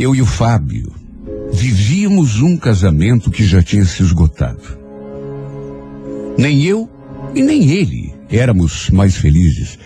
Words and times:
Eu 0.00 0.14
e 0.14 0.22
o 0.22 0.26
Fábio 0.26 0.90
vivíamos 1.52 2.40
um 2.40 2.56
casamento 2.56 3.30
que 3.30 3.44
já 3.44 3.62
tinha 3.62 3.84
se 3.84 4.02
esgotado. 4.02 4.62
Nem 6.38 6.64
eu 6.64 6.88
e 7.34 7.42
nem 7.42 7.68
ele 7.70 8.14
éramos 8.30 8.88
mais 8.88 9.14
felizes. 9.14 9.78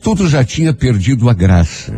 Tudo 0.00 0.28
já 0.28 0.44
tinha 0.44 0.72
perdido 0.72 1.28
a 1.28 1.34
graça. 1.34 1.92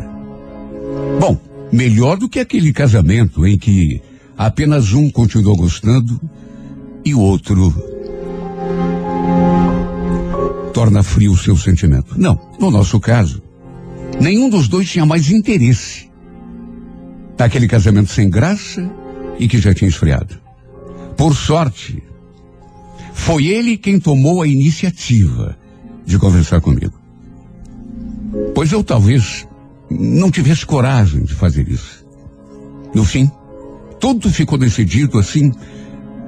Bom, 1.21 1.39
melhor 1.71 2.17
do 2.17 2.31
que 2.31 2.41
aquele 2.41 2.73
casamento 2.73 3.47
em 3.47 3.59
que 3.59 4.01
apenas 4.39 4.95
um 4.95 5.11
continuou 5.11 5.55
gostando 5.55 6.19
e 7.05 7.13
o 7.13 7.21
outro 7.21 7.75
torna 10.73 11.03
frio 11.03 11.33
o 11.33 11.37
seu 11.37 11.59
sentimento. 11.59 12.19
Não, 12.19 12.41
no 12.59 12.71
nosso 12.71 12.99
caso, 12.99 13.43
nenhum 14.19 14.49
dos 14.49 14.67
dois 14.67 14.89
tinha 14.89 15.05
mais 15.05 15.31
interesse 15.31 16.10
naquele 17.41 17.67
casamento 17.67 18.11
sem 18.13 18.29
graça 18.29 18.89
e 19.39 19.49
que 19.49 19.59
já 19.59 19.73
tinha 19.73 19.89
esfriado. 19.89 20.39
Por 21.17 21.35
sorte, 21.35 22.03
foi 23.15 23.47
ele 23.47 23.79
quem 23.79 23.99
tomou 23.99 24.43
a 24.43 24.47
iniciativa 24.47 25.57
de 26.05 26.19
conversar 26.19 26.61
comigo. 26.61 27.01
Pois 28.55 28.71
eu 28.73 28.85
talvez 28.85 29.49
não 29.91 30.31
tivesse 30.31 30.67
coragem 30.67 31.25
de 31.25 31.33
fazer 31.33 31.67
isso. 31.67 32.05
No 32.95 33.07
fim, 33.07 33.31
tudo 33.99 34.29
ficou 34.31 34.59
decidido 34.59 35.19
assim, 35.19 35.51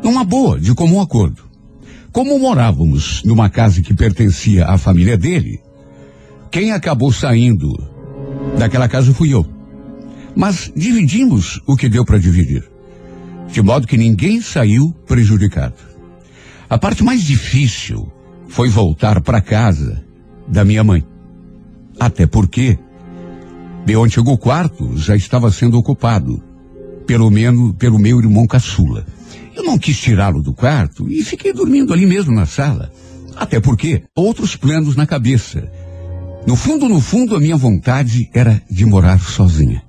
numa 0.02 0.24
boa, 0.24 0.58
de 0.58 0.74
comum 0.74 0.98
acordo. 0.98 1.42
Como 2.10 2.38
morávamos 2.38 3.22
numa 3.22 3.50
casa 3.50 3.82
que 3.82 3.92
pertencia 3.92 4.66
à 4.66 4.78
família 4.78 5.18
dele, 5.18 5.60
quem 6.50 6.72
acabou 6.72 7.12
saindo 7.12 7.70
daquela 8.58 8.88
casa 8.88 9.12
fui 9.12 9.34
eu. 9.34 9.61
Mas 10.34 10.72
dividimos 10.74 11.60
o 11.66 11.76
que 11.76 11.88
deu 11.88 12.04
para 12.04 12.18
dividir, 12.18 12.64
de 13.50 13.60
modo 13.60 13.86
que 13.86 13.96
ninguém 13.96 14.40
saiu 14.40 14.92
prejudicado. 15.06 15.74
A 16.68 16.78
parte 16.78 17.04
mais 17.04 17.22
difícil 17.22 18.10
foi 18.48 18.68
voltar 18.68 19.20
para 19.20 19.40
casa 19.42 20.02
da 20.48 20.64
minha 20.64 20.82
mãe. 20.82 21.04
Até 22.00 22.26
porque 22.26 22.78
meu 23.86 24.02
antigo 24.02 24.38
quarto 24.38 24.96
já 24.96 25.14
estava 25.14 25.50
sendo 25.50 25.78
ocupado, 25.78 26.42
pelo 27.06 27.30
menos 27.30 27.74
pelo 27.76 27.98
meu 27.98 28.18
irmão 28.20 28.46
caçula. 28.46 29.04
Eu 29.54 29.64
não 29.64 29.78
quis 29.78 29.98
tirá-lo 29.98 30.42
do 30.42 30.54
quarto 30.54 31.10
e 31.10 31.22
fiquei 31.22 31.52
dormindo 31.52 31.92
ali 31.92 32.06
mesmo 32.06 32.34
na 32.34 32.46
sala. 32.46 32.90
Até 33.36 33.60
porque 33.60 34.04
outros 34.16 34.56
planos 34.56 34.96
na 34.96 35.06
cabeça. 35.06 35.70
No 36.46 36.56
fundo, 36.56 36.88
no 36.88 37.00
fundo, 37.00 37.36
a 37.36 37.40
minha 37.40 37.56
vontade 37.56 38.30
era 38.32 38.62
de 38.70 38.84
morar 38.86 39.20
sozinha. 39.20 39.82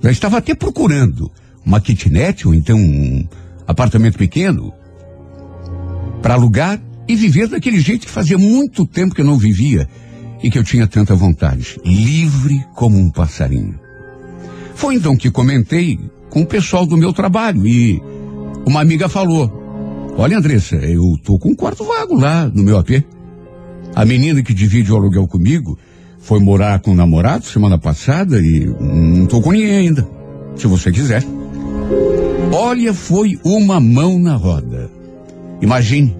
Já 0.00 0.10
estava 0.10 0.38
até 0.38 0.54
procurando 0.54 1.30
uma 1.64 1.80
kitnet 1.80 2.46
ou 2.46 2.54
então 2.54 2.78
um 2.78 3.26
apartamento 3.66 4.16
pequeno 4.16 4.72
para 6.22 6.34
alugar 6.34 6.80
e 7.06 7.16
viver 7.16 7.48
daquele 7.48 7.80
jeito 7.80 8.06
que 8.06 8.12
fazia 8.12 8.38
muito 8.38 8.86
tempo 8.86 9.14
que 9.14 9.20
eu 9.20 9.26
não 9.26 9.38
vivia 9.38 9.88
e 10.42 10.50
que 10.50 10.58
eu 10.58 10.64
tinha 10.64 10.86
tanta 10.86 11.14
vontade, 11.14 11.80
livre 11.84 12.64
como 12.74 12.98
um 12.98 13.10
passarinho. 13.10 13.78
Foi 14.74 14.94
então 14.94 15.16
que 15.16 15.30
comentei 15.30 15.98
com 16.30 16.42
o 16.42 16.46
pessoal 16.46 16.86
do 16.86 16.96
meu 16.96 17.12
trabalho 17.12 17.66
e 17.66 18.00
uma 18.66 18.80
amiga 18.80 19.08
falou: 19.08 19.50
Olha, 20.16 20.38
Andressa, 20.38 20.76
eu 20.76 21.02
tô 21.24 21.38
com 21.38 21.50
um 21.50 21.54
quarto 21.54 21.84
vago 21.84 22.14
lá 22.14 22.48
no 22.48 22.62
meu 22.62 22.78
AP. 22.78 23.04
A 23.94 24.04
menina 24.04 24.42
que 24.42 24.54
divide 24.54 24.92
o 24.92 24.96
aluguel 24.96 25.26
comigo 25.26 25.78
foi 26.28 26.40
morar 26.40 26.78
com 26.80 26.90
o 26.90 26.94
namorado 26.94 27.46
semana 27.46 27.78
passada 27.78 28.38
e 28.38 28.66
não 28.66 29.24
tô 29.24 29.40
com 29.40 29.50
ninguém 29.50 29.78
ainda. 29.78 30.06
Se 30.56 30.66
você 30.66 30.92
quiser. 30.92 31.24
Olha, 32.52 32.92
foi 32.92 33.40
uma 33.42 33.80
mão 33.80 34.18
na 34.18 34.36
roda. 34.36 34.90
Imagine. 35.62 36.14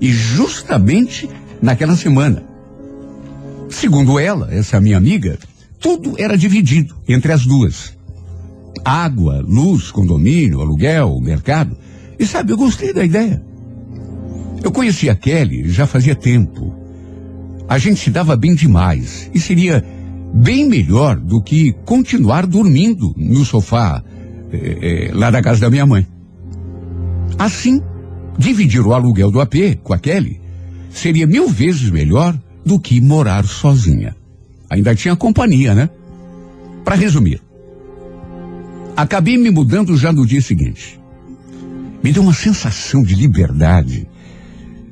E 0.00 0.10
justamente 0.10 1.28
naquela 1.60 1.94
semana. 1.94 2.42
Segundo 3.68 4.18
ela, 4.18 4.48
essa 4.50 4.80
minha 4.80 4.96
amiga, 4.96 5.38
tudo 5.78 6.14
era 6.16 6.38
dividido 6.38 6.96
entre 7.06 7.30
as 7.30 7.44
duas. 7.44 7.94
Água, 8.82 9.44
luz, 9.46 9.90
condomínio, 9.90 10.62
aluguel, 10.62 11.20
mercado. 11.20 11.76
E 12.18 12.24
sabe, 12.24 12.52
eu 12.52 12.56
gostei 12.56 12.94
da 12.94 13.04
ideia. 13.04 13.44
Eu 14.62 14.72
conhecia 14.72 15.12
a 15.12 15.14
Kelly 15.14 15.68
já 15.68 15.86
fazia 15.86 16.14
tempo. 16.14 16.83
A 17.68 17.78
gente 17.78 18.00
se 18.00 18.10
dava 18.10 18.36
bem 18.36 18.54
demais. 18.54 19.30
E 19.34 19.40
seria 19.40 19.84
bem 20.34 20.68
melhor 20.68 21.16
do 21.16 21.42
que 21.42 21.72
continuar 21.84 22.46
dormindo 22.46 23.14
no 23.16 23.44
sofá 23.44 24.02
eh, 24.52 25.10
eh, 25.10 25.10
lá 25.14 25.30
da 25.30 25.42
casa 25.42 25.60
da 25.60 25.70
minha 25.70 25.86
mãe. 25.86 26.06
Assim, 27.38 27.80
dividir 28.38 28.86
o 28.86 28.92
aluguel 28.92 29.30
do 29.30 29.40
AP 29.40 29.54
com 29.82 29.92
a 29.92 29.98
Kelly 29.98 30.40
seria 30.90 31.26
mil 31.26 31.48
vezes 31.48 31.90
melhor 31.90 32.38
do 32.64 32.78
que 32.78 33.00
morar 33.00 33.44
sozinha. 33.44 34.16
Ainda 34.70 34.94
tinha 34.94 35.14
companhia, 35.16 35.74
né? 35.74 35.90
Para 36.84 36.96
resumir, 36.96 37.40
acabei 38.96 39.36
me 39.36 39.50
mudando 39.50 39.96
já 39.96 40.12
no 40.12 40.26
dia 40.26 40.40
seguinte. 40.40 41.00
Me 42.02 42.12
deu 42.12 42.22
uma 42.22 42.34
sensação 42.34 43.02
de 43.02 43.14
liberdade. 43.14 44.06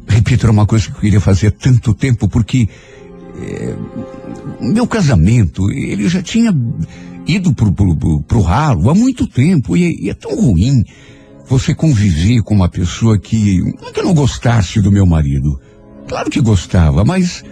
Repito, 0.06 0.46
era 0.46 0.52
uma 0.52 0.66
coisa 0.66 0.86
que 0.86 0.92
eu 0.92 1.00
queria 1.00 1.20
fazer 1.20 1.48
há 1.48 1.50
tanto 1.50 1.94
tempo, 1.94 2.28
porque 2.28 2.68
é, 3.40 3.74
meu 4.60 4.86
casamento, 4.86 5.70
ele 5.70 6.08
já 6.08 6.22
tinha 6.22 6.54
ido 7.26 7.54
pro, 7.54 7.72
pro, 7.72 7.96
pro, 7.96 8.22
pro 8.22 8.40
ralo 8.40 8.90
há 8.90 8.94
muito 8.94 9.26
tempo, 9.26 9.76
e, 9.76 10.06
e 10.06 10.10
é 10.10 10.14
tão 10.14 10.34
ruim 10.34 10.84
você 11.46 11.74
conviver 11.74 12.42
com 12.42 12.54
uma 12.54 12.68
pessoa 12.68 13.18
que, 13.18 13.60
não 13.80 13.88
é 13.88 13.92
que 13.92 14.00
eu 14.00 14.04
não 14.04 14.14
gostasse 14.14 14.80
do 14.80 14.92
meu 14.92 15.06
marido. 15.06 15.60
Claro 16.08 16.30
que 16.30 16.40
gostava, 16.40 17.04
mas 17.04 17.44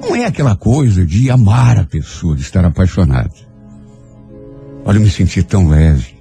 não 0.00 0.16
é 0.16 0.24
aquela 0.24 0.56
coisa 0.56 1.04
de 1.04 1.30
amar 1.30 1.78
a 1.78 1.84
pessoa, 1.84 2.34
de 2.34 2.42
estar 2.42 2.64
apaixonado. 2.64 3.34
Olha, 4.84 4.96
eu 4.96 5.02
me 5.02 5.10
senti 5.10 5.42
tão 5.42 5.68
leve. 5.68 6.14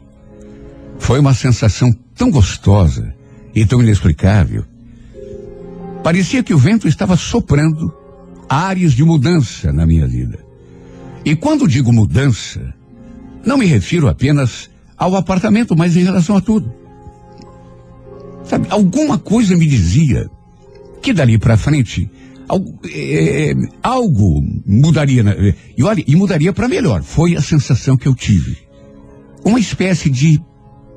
Foi 0.97 1.19
uma 1.19 1.33
sensação 1.33 1.91
tão 2.15 2.29
gostosa 2.29 3.13
e 3.55 3.65
tão 3.65 3.81
inexplicável. 3.81 4.65
Parecia 6.09 6.41
que 6.41 6.55
o 6.55 6.57
vento 6.57 6.87
estava 6.87 7.15
soprando 7.15 7.93
áreas 8.49 8.93
de 8.93 9.03
mudança 9.03 9.71
na 9.71 9.85
minha 9.85 10.07
vida. 10.07 10.43
E 11.23 11.35
quando 11.35 11.67
digo 11.67 11.93
mudança, 11.93 12.73
não 13.45 13.59
me 13.59 13.67
refiro 13.67 14.07
apenas 14.07 14.71
ao 14.97 15.15
apartamento, 15.15 15.77
mas 15.77 15.95
em 15.95 16.03
relação 16.03 16.35
a 16.35 16.41
tudo. 16.41 16.73
Sabe, 18.43 18.65
alguma 18.71 19.19
coisa 19.19 19.55
me 19.55 19.67
dizia 19.67 20.27
que 20.99 21.13
dali 21.13 21.37
para 21.37 21.55
frente 21.55 22.09
algo, 22.47 22.79
é, 22.91 23.53
algo 23.83 24.41
mudaria. 24.65 25.21
Na, 25.21 25.35
e 25.77 25.83
olha, 25.83 26.03
e 26.07 26.15
mudaria 26.15 26.51
para 26.51 26.67
melhor. 26.67 27.03
Foi 27.03 27.35
a 27.35 27.41
sensação 27.43 27.95
que 27.95 28.07
eu 28.07 28.15
tive. 28.15 28.57
Uma 29.45 29.59
espécie 29.59 30.09
de 30.09 30.41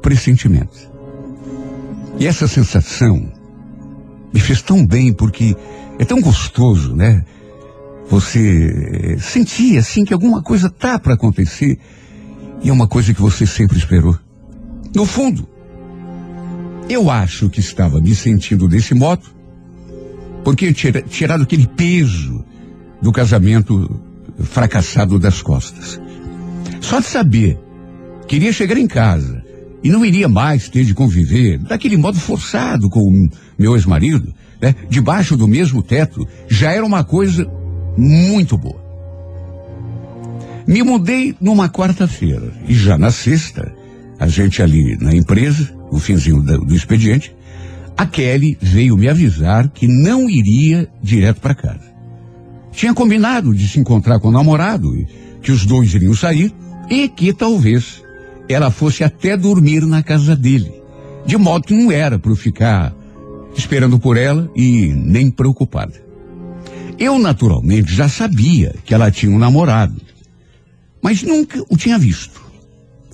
pressentimento. 0.01 0.91
E 2.19 2.27
essa 2.27 2.49
sensação 2.49 3.31
me 4.33 4.41
fez 4.41 4.63
tão 4.63 4.87
bem 4.87 5.13
porque 5.13 5.57
é 5.99 6.05
tão 6.05 6.21
gostoso, 6.21 6.95
né? 6.97 7.25
Você 8.09 9.17
sentir 9.21 9.79
assim 9.79 10.05
que 10.05 10.13
alguma 10.13 10.43
coisa 10.43 10.69
tá 10.69 10.99
para 10.99 11.15
acontecer 11.15 11.79
e 12.63 12.69
é 12.69 12.73
uma 12.73 12.87
coisa 12.87 13.13
que 13.13 13.21
você 13.21 13.47
sempre 13.47 13.79
esperou. 13.79 14.19
No 14.95 15.07
fundo, 15.07 15.49
eu 16.89 17.11
acho 17.11 17.49
que 17.49 17.61
estava 17.61 18.01
me 18.01 18.15
sentindo 18.15 18.69
desse 18.69 18.95
modo, 18.95 19.23
porque 20.45 20.73
tinha 20.73 20.93
tirado 21.03 21.43
aquele 21.43 21.67
peso 21.67 22.45
do 23.01 23.13
casamento 23.13 24.01
fracassado 24.39 25.19
das 25.19 25.41
costas. 25.41 26.01
Só 26.81 27.01
de 27.01 27.07
saber 27.07 27.59
que 28.27 28.37
iria 28.37 28.53
chegar 28.53 28.77
em 28.77 28.87
casa 28.87 29.43
e 29.83 29.91
não 29.91 30.05
iria 30.05 30.29
mais 30.29 30.69
ter 30.69 30.85
de 30.85 30.95
conviver 30.95 31.59
daquele 31.59 31.97
modo 31.97 32.19
forçado 32.19 32.89
com 32.89 33.29
meu 33.59 33.75
ex-marido, 33.75 34.33
né, 34.61 34.75
debaixo 34.89 35.37
do 35.37 35.49
mesmo 35.49 35.83
teto, 35.83 36.27
já 36.49 36.73
era 36.73 36.85
uma 36.85 37.05
coisa 37.05 37.51
muito 37.97 38.57
boa. 38.57 38.83
Me 40.67 40.83
mudei 40.83 41.35
numa 41.41 41.69
quarta-feira 41.69 42.53
e 42.69 42.75
já 42.75 42.97
na 42.97 43.11
sexta, 43.11 43.73
a 44.19 44.29
gente 44.29 44.63
ali 44.63 44.97
na 45.01 45.15
empresa, 45.15 45.69
no 45.91 45.99
finzinho 45.99 46.41
do, 46.41 46.65
do 46.65 46.75
expediente, 46.75 47.35
a 47.97 48.07
Kelly 48.07 48.57
veio 48.61 48.97
me 48.97 49.09
avisar 49.09 49.69
que 49.69 49.87
não 49.87 50.31
iria 50.31 50.89
direto 51.03 51.41
para 51.41 51.55
casa. 51.55 51.93
Tinha 52.71 52.95
combinado 52.95 53.55
de 53.55 53.69
se 53.69 53.79
encontrar 53.79 54.19
com 54.19 54.29
o 54.29 54.33
namorado, 54.33 54.91
que 55.43 55.53
os 55.53 55.67
dois 55.67 55.93
iriam 55.95 56.15
sair 56.15 56.55
e 56.89 57.09
que 57.09 57.33
talvez 57.33 58.03
ela 58.49 58.71
fosse 58.71 59.05
até 59.05 59.37
dormir 59.37 59.85
na 59.85 60.03
casa 60.03 60.35
dele. 60.35 60.73
De 61.27 61.37
modo 61.37 61.67
que 61.67 61.75
não 61.75 61.93
era 61.93 62.19
para 62.19 62.35
ficar 62.35 62.95
esperando 63.57 63.99
por 63.99 64.17
ela 64.17 64.51
e 64.55 64.87
nem 64.89 65.31
preocupada. 65.31 66.03
Eu, 66.99 67.19
naturalmente, 67.19 67.95
já 67.95 68.09
sabia 68.09 68.75
que 68.85 68.95
ela 68.95 69.11
tinha 69.11 69.33
um 69.33 69.39
namorado, 69.39 70.01
mas 71.03 71.23
nunca 71.23 71.63
o 71.69 71.77
tinha 71.77 71.99
visto. 71.99 72.41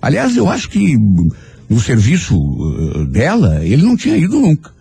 Aliás, 0.00 0.36
eu 0.36 0.48
acho 0.48 0.68
que 0.68 0.96
no 1.68 1.80
serviço 1.80 2.38
uh, 2.38 3.04
dela, 3.06 3.64
ele 3.64 3.82
não 3.82 3.96
tinha 3.96 4.16
ido 4.16 4.40
nunca. 4.40 4.72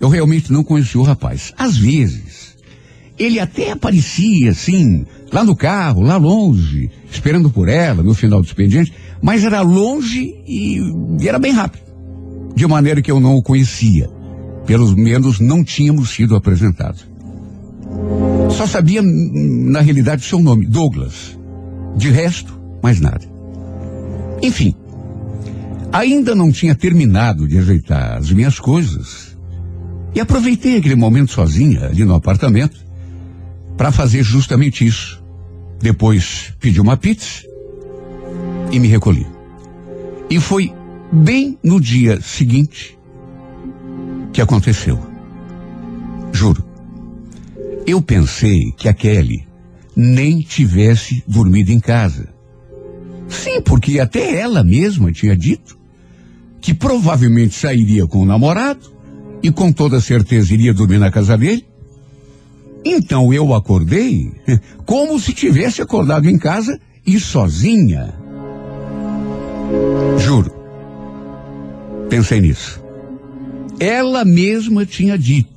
Eu 0.00 0.08
realmente 0.08 0.52
não 0.52 0.64
conheci 0.64 0.98
o 0.98 1.02
rapaz. 1.02 1.52
Às 1.56 1.76
vezes, 1.76 2.56
ele 3.18 3.38
até 3.38 3.70
aparecia 3.70 4.50
assim, 4.50 5.06
lá 5.32 5.44
no 5.44 5.56
carro, 5.56 6.02
lá 6.02 6.16
longe, 6.16 6.90
esperando 7.10 7.50
por 7.50 7.68
ela 7.68 8.02
no 8.02 8.14
final 8.14 8.40
do 8.40 8.46
expediente, 8.46 8.92
mas 9.22 9.44
era 9.44 9.60
longe 9.60 10.34
e, 10.46 10.78
e 11.20 11.28
era 11.28 11.38
bem 11.38 11.52
rápido. 11.52 11.84
De 12.54 12.66
maneira 12.66 13.02
que 13.02 13.10
eu 13.10 13.18
não 13.18 13.34
o 13.36 13.42
conhecia. 13.42 14.08
Pelo 14.66 14.96
menos 14.96 15.40
não 15.40 15.62
tínhamos 15.62 16.10
sido 16.10 16.34
apresentados. 16.34 17.06
Só 18.50 18.66
sabia, 18.66 19.02
na 19.02 19.80
realidade, 19.80 20.24
seu 20.24 20.40
nome, 20.40 20.66
Douglas. 20.66 21.38
De 21.96 22.10
resto, 22.10 22.58
mais 22.82 23.00
nada. 23.00 23.24
Enfim, 24.42 24.74
ainda 25.92 26.34
não 26.34 26.50
tinha 26.50 26.74
terminado 26.74 27.46
de 27.46 27.58
ajeitar 27.58 28.18
as 28.18 28.30
minhas 28.30 28.58
coisas 28.58 29.36
e 30.14 30.20
aproveitei 30.20 30.76
aquele 30.76 30.94
momento 30.94 31.32
sozinha 31.32 31.86
ali 31.86 32.04
no 32.04 32.14
apartamento 32.14 32.76
para 33.76 33.90
fazer 33.90 34.22
justamente 34.22 34.86
isso. 34.86 35.22
Depois 35.80 36.52
pedi 36.60 36.80
uma 36.80 36.96
pizza 36.96 37.44
e 38.70 38.78
me 38.78 38.88
recolhi. 38.88 39.26
E 40.30 40.40
foi 40.40 40.72
bem 41.12 41.58
no 41.62 41.80
dia 41.80 42.20
seguinte 42.20 42.98
que 44.34 44.42
aconteceu. 44.42 44.98
Juro. 46.32 46.62
Eu 47.86 48.02
pensei 48.02 48.72
que 48.76 48.88
a 48.88 48.92
Kelly 48.92 49.46
nem 49.96 50.40
tivesse 50.40 51.22
dormido 51.26 51.70
em 51.70 51.78
casa. 51.78 52.28
Sim, 53.28 53.60
porque 53.62 54.00
até 54.00 54.40
ela 54.40 54.64
mesma 54.64 55.12
tinha 55.12 55.36
dito 55.36 55.78
que 56.60 56.74
provavelmente 56.74 57.54
sairia 57.54 58.06
com 58.06 58.18
o 58.18 58.26
namorado 58.26 58.92
e 59.40 59.52
com 59.52 59.72
toda 59.72 60.00
certeza 60.00 60.52
iria 60.52 60.74
dormir 60.74 60.98
na 60.98 61.12
casa 61.12 61.38
dele. 61.38 61.64
Então 62.84 63.32
eu 63.32 63.54
acordei 63.54 64.32
como 64.84 65.18
se 65.20 65.32
tivesse 65.32 65.80
acordado 65.80 66.28
em 66.28 66.38
casa 66.38 66.78
e 67.06 67.20
sozinha. 67.20 68.14
Juro. 70.18 70.52
Pensei 72.08 72.40
nisso. 72.40 72.83
Ela 73.78 74.24
mesma 74.24 74.86
tinha 74.86 75.18
dito 75.18 75.54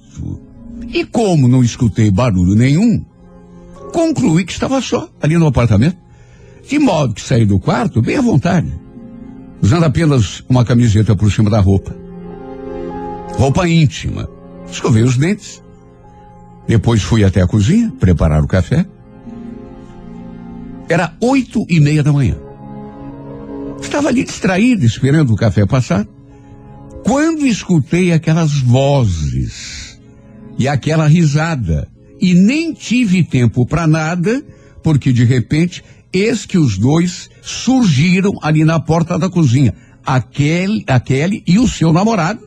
e 0.93 1.05
como 1.05 1.47
não 1.47 1.63
escutei 1.63 2.09
barulho 2.09 2.55
nenhum, 2.55 3.03
concluí 3.91 4.45
que 4.45 4.53
estava 4.53 4.81
só 4.81 5.09
ali 5.21 5.37
no 5.37 5.47
apartamento. 5.47 5.97
De 6.67 6.79
modo 6.79 7.13
que 7.13 7.21
saí 7.21 7.45
do 7.45 7.59
quarto 7.59 8.01
bem 8.01 8.17
à 8.17 8.21
vontade, 8.21 8.71
usando 9.61 9.85
apenas 9.85 10.43
uma 10.49 10.65
camiseta 10.65 11.15
por 11.15 11.31
cima 11.31 11.49
da 11.49 11.59
roupa. 11.59 11.95
Roupa 13.33 13.67
íntima. 13.67 14.29
Escovei 14.69 15.03
os 15.03 15.15
dentes. 15.15 15.63
Depois 16.67 17.01
fui 17.01 17.23
até 17.23 17.41
a 17.41 17.47
cozinha 17.47 17.93
preparar 17.97 18.43
o 18.43 18.47
café. 18.47 18.85
Era 20.89 21.13
oito 21.21 21.65
e 21.69 21.79
meia 21.79 22.03
da 22.03 22.11
manhã. 22.11 22.35
Estava 23.81 24.09
ali 24.09 24.23
distraído, 24.23 24.85
esperando 24.85 25.31
o 25.31 25.37
café 25.37 25.65
passar, 25.65 26.05
quando 27.07 27.47
escutei 27.47 28.11
aquelas 28.11 28.59
vozes 28.59 29.97
e 30.59 30.67
aquela 30.67 31.07
risada. 31.07 31.87
E 32.19 32.33
nem 32.33 32.73
tive 32.73 33.23
tempo 33.23 33.65
para 33.65 33.87
nada, 33.87 34.43
porque 34.83 35.13
de 35.13 35.23
repente, 35.23 35.81
eis 36.11 36.45
que 36.45 36.57
os 36.57 36.77
dois 36.77 37.29
surgiram 37.41 38.33
ali 38.41 38.65
na 38.65 38.77
porta 38.77 39.17
da 39.17 39.29
cozinha. 39.29 39.73
Aquele, 40.05 40.83
aquele 40.85 41.43
e 41.47 41.57
o 41.57 41.67
seu 41.67 41.93
namorado, 41.93 42.45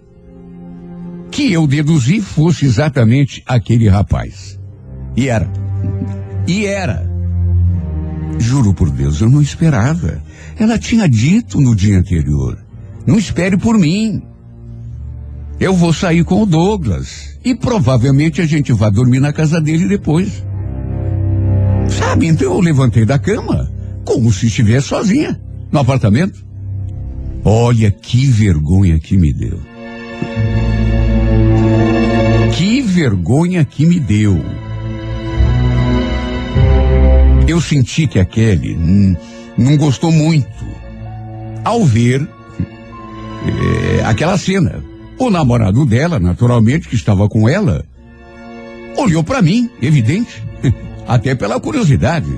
que 1.30 1.50
eu 1.50 1.66
deduzi 1.66 2.20
fosse 2.20 2.66
exatamente 2.66 3.42
aquele 3.46 3.88
rapaz. 3.88 4.58
E 5.16 5.28
era. 5.28 5.50
E 6.46 6.66
era. 6.66 7.10
Juro 8.38 8.74
por 8.74 8.90
Deus, 8.90 9.22
eu 9.22 9.30
não 9.30 9.40
esperava. 9.40 10.22
Ela 10.58 10.78
tinha 10.78 11.08
dito 11.08 11.58
no 11.60 11.74
dia 11.74 11.98
anterior: 11.98 12.58
não 13.06 13.16
espere 13.16 13.56
por 13.56 13.78
mim. 13.78 14.22
Eu 15.60 15.74
vou 15.74 15.92
sair 15.92 16.24
com 16.24 16.42
o 16.42 16.46
Douglas. 16.46 17.38
E 17.44 17.54
provavelmente 17.54 18.40
a 18.40 18.46
gente 18.46 18.72
vai 18.72 18.90
dormir 18.90 19.20
na 19.20 19.30
casa 19.30 19.60
dele 19.60 19.86
depois. 19.86 20.42
Sabe, 21.90 22.26
então 22.26 22.54
eu 22.54 22.60
levantei 22.60 23.04
da 23.04 23.18
cama, 23.18 23.70
como 24.04 24.32
se 24.32 24.46
estivesse 24.46 24.88
sozinha, 24.88 25.38
no 25.70 25.78
apartamento. 25.78 26.42
Olha 27.44 27.90
que 27.90 28.26
vergonha 28.26 28.98
que 28.98 29.18
me 29.18 29.32
deu. 29.34 29.60
Que 32.56 32.80
vergonha 32.80 33.64
que 33.64 33.84
me 33.84 34.00
deu. 34.00 34.42
Eu 37.46 37.60
senti 37.60 38.06
que 38.06 38.18
a 38.18 38.24
Kelly 38.24 38.76
não 39.58 39.76
gostou 39.76 40.10
muito 40.10 40.64
ao 41.64 41.84
ver 41.84 42.26
é, 43.46 44.04
aquela 44.04 44.38
cena. 44.38 44.89
O 45.20 45.28
namorado 45.28 45.84
dela, 45.84 46.18
naturalmente, 46.18 46.88
que 46.88 46.94
estava 46.94 47.28
com 47.28 47.46
ela, 47.46 47.84
olhou 48.96 49.22
para 49.22 49.42
mim, 49.42 49.68
evidente, 49.82 50.42
até 51.06 51.34
pela 51.34 51.60
curiosidade. 51.60 52.34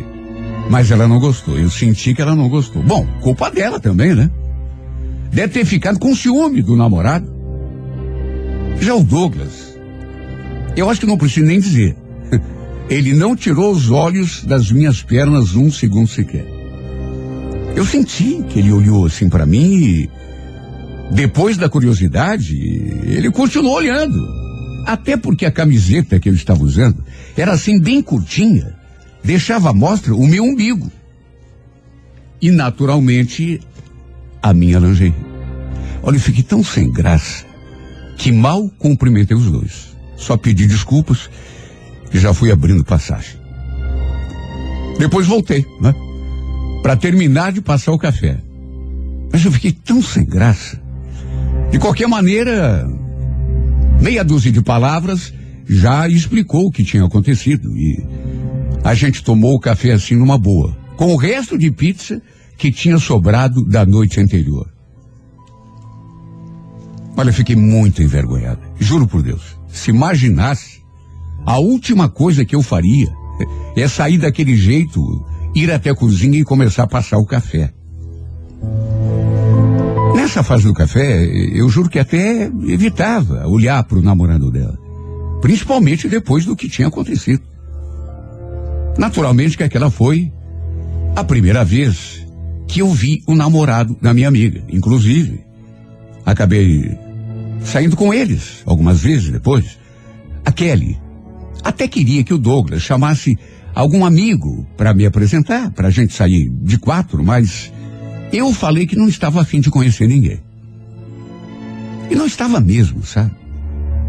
Mas 0.68 0.90
ela 0.90 1.06
não 1.06 1.20
gostou. 1.20 1.56
Eu 1.56 1.70
senti 1.70 2.12
que 2.12 2.20
ela 2.20 2.34
não 2.34 2.48
gostou. 2.48 2.82
Bom, 2.82 3.06
culpa 3.20 3.52
dela 3.52 3.78
também, 3.78 4.16
né? 4.16 4.28
Deve 5.32 5.52
ter 5.52 5.64
ficado 5.64 6.00
com 6.00 6.12
ciúme 6.12 6.60
do 6.60 6.74
namorado. 6.74 7.32
Já 8.80 8.96
o 8.96 9.04
Douglas, 9.04 9.78
eu 10.76 10.90
acho 10.90 10.98
que 10.98 11.06
não 11.06 11.16
preciso 11.16 11.46
nem 11.46 11.60
dizer. 11.60 11.96
Ele 12.90 13.12
não 13.12 13.36
tirou 13.36 13.70
os 13.70 13.92
olhos 13.92 14.42
das 14.42 14.72
minhas 14.72 15.00
pernas 15.00 15.54
um 15.54 15.70
segundo 15.70 16.08
sequer. 16.08 16.46
Eu 17.76 17.86
senti 17.86 18.44
que 18.48 18.58
ele 18.58 18.72
olhou 18.72 19.06
assim 19.06 19.28
para 19.30 19.46
mim 19.46 19.76
e 19.76 20.10
depois 21.14 21.58
da 21.58 21.68
curiosidade, 21.68 22.56
ele 22.56 23.30
continuou 23.30 23.76
olhando. 23.76 24.26
Até 24.86 25.16
porque 25.16 25.44
a 25.44 25.52
camiseta 25.52 26.18
que 26.18 26.28
eu 26.28 26.34
estava 26.34 26.64
usando 26.64 27.04
era 27.36 27.52
assim 27.52 27.78
bem 27.78 28.02
curtinha, 28.02 28.74
deixava 29.22 29.70
à 29.70 29.74
mostra 29.74 30.14
o 30.14 30.26
meu 30.26 30.42
umbigo. 30.42 30.90
E 32.40 32.50
naturalmente 32.50 33.60
a 34.42 34.54
minha 34.54 34.78
lingerie. 34.78 35.14
Olha, 36.02 36.16
eu 36.16 36.20
fiquei 36.20 36.42
tão 36.42 36.64
sem 36.64 36.90
graça 36.90 37.44
que 38.16 38.32
mal 38.32 38.68
cumprimentei 38.78 39.36
os 39.36 39.50
dois. 39.50 39.94
Só 40.16 40.36
pedi 40.36 40.66
desculpas 40.66 41.28
e 42.12 42.18
já 42.18 42.32
fui 42.32 42.50
abrindo 42.50 42.82
passagem. 42.84 43.38
Depois 44.98 45.26
voltei, 45.26 45.64
né? 45.80 45.94
Para 46.82 46.96
terminar 46.96 47.52
de 47.52 47.60
passar 47.60 47.92
o 47.92 47.98
café. 47.98 48.38
Mas 49.30 49.44
eu 49.44 49.52
fiquei 49.52 49.72
tão 49.72 50.02
sem 50.02 50.24
graça 50.24 50.81
de 51.72 51.78
qualquer 51.78 52.06
maneira, 52.06 52.86
meia 53.98 54.22
dúzia 54.22 54.52
de 54.52 54.62
palavras 54.62 55.32
já 55.66 56.06
explicou 56.06 56.66
o 56.66 56.70
que 56.70 56.84
tinha 56.84 57.02
acontecido 57.02 57.74
e 57.74 57.96
a 58.84 58.92
gente 58.94 59.24
tomou 59.24 59.54
o 59.54 59.60
café 59.60 59.92
assim 59.92 60.14
numa 60.14 60.36
boa, 60.36 60.76
com 60.98 61.06
o 61.14 61.16
resto 61.16 61.56
de 61.56 61.70
pizza 61.70 62.20
que 62.58 62.70
tinha 62.70 62.98
sobrado 62.98 63.64
da 63.64 63.86
noite 63.86 64.20
anterior. 64.20 64.70
Olha, 67.16 67.32
fiquei 67.32 67.56
muito 67.56 68.02
envergonhado. 68.02 68.60
Juro 68.78 69.06
por 69.06 69.22
Deus. 69.22 69.56
Se 69.68 69.90
imaginasse, 69.90 70.82
a 71.46 71.58
última 71.58 72.06
coisa 72.06 72.44
que 72.44 72.54
eu 72.54 72.62
faria 72.62 73.08
é 73.76 73.88
sair 73.88 74.18
daquele 74.18 74.56
jeito, 74.56 75.00
ir 75.54 75.70
até 75.70 75.88
a 75.88 75.94
cozinha 75.94 76.38
e 76.38 76.44
começar 76.44 76.82
a 76.82 76.86
passar 76.86 77.16
o 77.16 77.24
café. 77.24 77.72
Nessa 80.22 80.44
fase 80.44 80.62
do 80.62 80.72
café, 80.72 81.24
eu 81.52 81.68
juro 81.68 81.90
que 81.90 81.98
até 81.98 82.44
evitava 82.44 83.44
olhar 83.48 83.82
para 83.82 83.98
o 83.98 84.02
namorado 84.02 84.52
dela. 84.52 84.78
Principalmente 85.40 86.08
depois 86.08 86.44
do 86.44 86.54
que 86.54 86.68
tinha 86.68 86.86
acontecido. 86.86 87.42
Naturalmente 88.96 89.56
que 89.56 89.64
aquela 89.64 89.90
foi 89.90 90.32
a 91.16 91.24
primeira 91.24 91.64
vez 91.64 92.24
que 92.68 92.80
eu 92.80 92.92
vi 92.92 93.24
o 93.26 93.34
namorado 93.34 93.98
da 94.00 94.14
minha 94.14 94.28
amiga. 94.28 94.62
Inclusive, 94.68 95.40
acabei 96.24 96.96
saindo 97.64 97.96
com 97.96 98.14
eles 98.14 98.62
algumas 98.64 99.00
vezes 99.00 99.28
depois. 99.28 99.76
A 100.44 100.52
Kelly 100.52 101.00
até 101.64 101.88
queria 101.88 102.22
que 102.22 102.32
o 102.32 102.38
Douglas 102.38 102.80
chamasse 102.80 103.36
algum 103.74 104.04
amigo 104.04 104.64
para 104.76 104.94
me 104.94 105.04
apresentar, 105.04 105.72
para 105.72 105.88
a 105.88 105.90
gente 105.90 106.14
sair 106.14 106.48
de 106.48 106.78
quatro, 106.78 107.24
mas 107.24 107.72
eu 108.32 108.52
falei 108.52 108.86
que 108.86 108.96
não 108.96 109.08
estava 109.08 109.40
afim 109.40 109.60
de 109.60 109.70
conhecer 109.70 110.08
ninguém. 110.08 110.40
E 112.10 112.14
não 112.14 112.26
estava 112.26 112.60
mesmo, 112.60 113.04
sabe? 113.04 113.32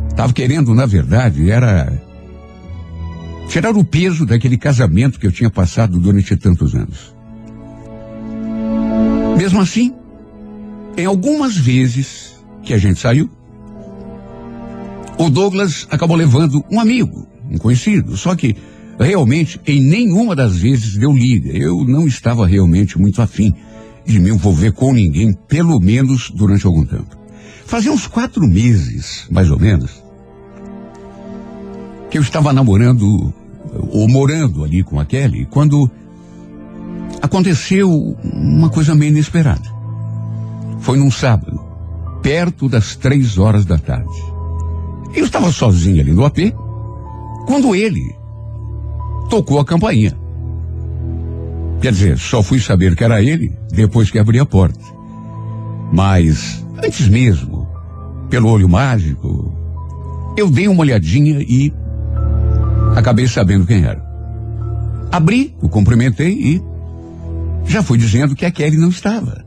Estava 0.10 0.32
querendo, 0.32 0.74
na 0.74 0.86
verdade, 0.86 1.50
era 1.50 2.02
tirar 3.50 3.76
o 3.76 3.84
peso 3.84 4.26
daquele 4.26 4.58
casamento 4.58 5.20
que 5.20 5.28
eu 5.28 5.32
tinha 5.32 5.50
passado 5.50 6.00
durante 6.00 6.36
tantos 6.38 6.74
anos. 6.74 7.14
Mesmo 9.38 9.60
assim, 9.60 9.94
em 10.98 11.06
algumas 11.06 11.58
vezes 11.58 12.36
que 12.62 12.74
a 12.74 12.78
gente 12.78 13.00
saiu, 13.00 13.30
o 15.18 15.30
Douglas 15.30 15.88
acabou 15.90 16.16
levando 16.16 16.64
um 16.72 16.80
amigo, 16.80 17.28
um 17.50 17.58
conhecido, 17.58 18.16
só 18.16 18.36
que 18.36 18.56
realmente 19.00 19.60
em 19.66 19.82
nenhuma 19.82 20.36
das 20.36 20.56
vezes 20.58 20.98
deu 20.98 21.12
liga. 21.12 21.52
Eu 21.52 21.84
não 21.86 22.08
estava 22.08 22.46
realmente 22.46 23.00
muito 23.00 23.22
afim 23.22 23.54
de 24.06 24.20
me 24.20 24.30
envolver 24.30 24.72
com 24.72 24.94
ninguém, 24.94 25.34
pelo 25.48 25.80
menos 25.80 26.30
durante 26.32 26.66
algum 26.66 26.86
tempo. 26.86 27.18
Fazia 27.66 27.92
uns 27.92 28.08
quatro 28.08 28.48
meses, 28.48 29.28
mais 29.32 29.50
ou 29.50 29.58
menos, 29.58 30.04
que 32.10 32.18
eu 32.18 32.22
estava 32.22 32.54
namorando 32.54 33.34
ou 33.90 34.08
morando 34.08 34.64
ali 34.64 34.84
com 34.84 35.00
a 35.00 35.06
Kelly, 35.06 35.48
quando 35.50 35.90
aconteceu 37.22 37.90
uma 38.24 38.70
coisa 38.70 38.94
meio 38.94 39.12
inesperada. 39.12 39.74
Foi 40.80 40.98
num 40.98 41.10
sábado, 41.10 41.64
perto 42.22 42.68
das 42.68 42.96
três 42.96 43.38
horas 43.38 43.66
da 43.66 43.78
tarde. 43.78 44.24
Eu 45.16 45.26
estava 45.26 45.52
sozinho 45.52 46.02
ali 46.02 46.12
no 46.12 46.26
AP, 46.26 46.54
quando 47.48 47.76
ele 47.76 48.16
tocou 49.30 49.60
a 49.60 49.66
campainha. 49.66 50.23
Quer 51.84 51.92
dizer, 51.92 52.18
só 52.18 52.42
fui 52.42 52.62
saber 52.62 52.96
que 52.96 53.04
era 53.04 53.22
ele 53.22 53.52
depois 53.70 54.10
que 54.10 54.18
abri 54.18 54.40
a 54.40 54.46
porta. 54.46 54.80
Mas, 55.92 56.66
antes 56.82 57.10
mesmo, 57.10 57.68
pelo 58.30 58.48
olho 58.48 58.70
mágico, 58.70 59.54
eu 60.38 60.50
dei 60.50 60.70
uma 60.70 60.80
olhadinha 60.80 61.42
e 61.42 61.74
acabei 62.96 63.28
sabendo 63.28 63.68
quem 63.68 63.84
era. 63.84 64.02
Abri, 65.12 65.54
o 65.62 65.68
cumprimentei 65.68 66.32
e 66.32 66.64
já 67.66 67.84
fui 67.84 67.98
dizendo 67.98 68.34
que 68.34 68.46
a 68.46 68.52
Kelly 68.52 68.78
não 68.78 68.88
estava. 68.88 69.44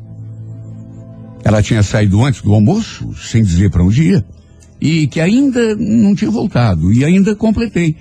Ela 1.42 1.62
tinha 1.62 1.82
saído 1.82 2.22
antes 2.22 2.42
do 2.42 2.52
almoço, 2.52 3.14
sem 3.16 3.42
dizer 3.42 3.70
para 3.70 3.82
onde 3.82 4.10
ia, 4.10 4.24
e 4.78 5.06
que 5.06 5.22
ainda 5.22 5.74
não 5.74 6.14
tinha 6.14 6.30
voltado, 6.30 6.92
e 6.92 7.02
ainda 7.02 7.34
completei. 7.34 7.96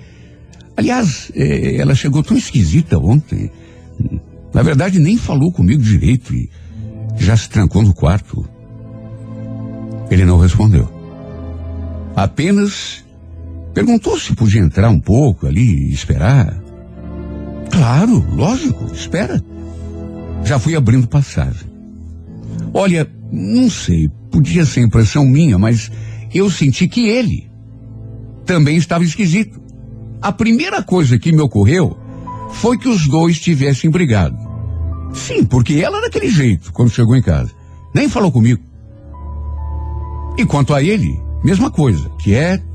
Aliás, 0.75 1.32
eh, 1.34 1.77
ela 1.77 1.96
chegou 1.96 2.22
tão 2.22 2.36
esquisita 2.36 3.00
ontem. 3.00 3.50
Na 4.56 4.64
verdade, 4.64 5.00
nem 5.00 5.18
falou 5.18 5.52
comigo 5.52 5.84
direito 5.84 6.34
e 6.34 6.50
já 7.18 7.36
se 7.36 7.50
trancou 7.50 7.84
no 7.84 7.94
quarto. 7.94 8.48
Ele 10.10 10.24
não 10.24 10.40
respondeu. 10.40 10.90
Apenas 12.16 13.04
perguntou 13.74 14.18
se 14.18 14.34
podia 14.34 14.62
entrar 14.62 14.90
um 14.90 15.00
pouco 15.00 15.46
ali 15.46 15.90
e 15.90 15.94
esperar. 15.94 16.58
Claro, 17.70 18.26
lógico, 18.34 18.86
espera. 18.94 19.44
Já 20.46 20.58
fui 20.58 20.74
abrindo 20.74 21.06
passagem. 21.06 21.70
Olha, 22.74 23.06
não 23.30 23.70
sei, 23.70 24.10
podia 24.32 24.66
ser 24.66 24.84
impressão 24.84 25.26
minha, 25.26 25.58
mas 25.58 25.92
eu 26.34 26.50
senti 26.50 26.88
que 26.88 27.10
ele 27.10 27.52
também 28.46 28.78
estava 28.78 29.04
esquisito. 29.04 29.62
A 30.22 30.32
primeira 30.32 30.82
coisa 30.82 31.20
que 31.20 31.34
me 31.34 31.42
ocorreu 31.42 31.98
foi 32.54 32.78
que 32.78 32.88
os 32.88 33.06
dois 33.06 33.38
tivessem 33.38 33.90
brigado. 33.90 34.45
Sim, 35.15 35.45
porque 35.45 35.75
ela 35.75 36.01
daquele 36.01 36.29
jeito 36.29 36.72
quando 36.74 36.89
chegou 36.89 37.15
em 37.15 37.22
casa. 37.22 37.51
Nem 37.93 38.10
falou 38.10 38.31
comigo. 38.31 38.62
E 40.38 40.45
quanto 40.45 40.74
a 40.74 40.84
ele, 40.84 41.19
mesma 41.43 41.72
coisa, 41.72 42.10
quieto. 42.19 42.65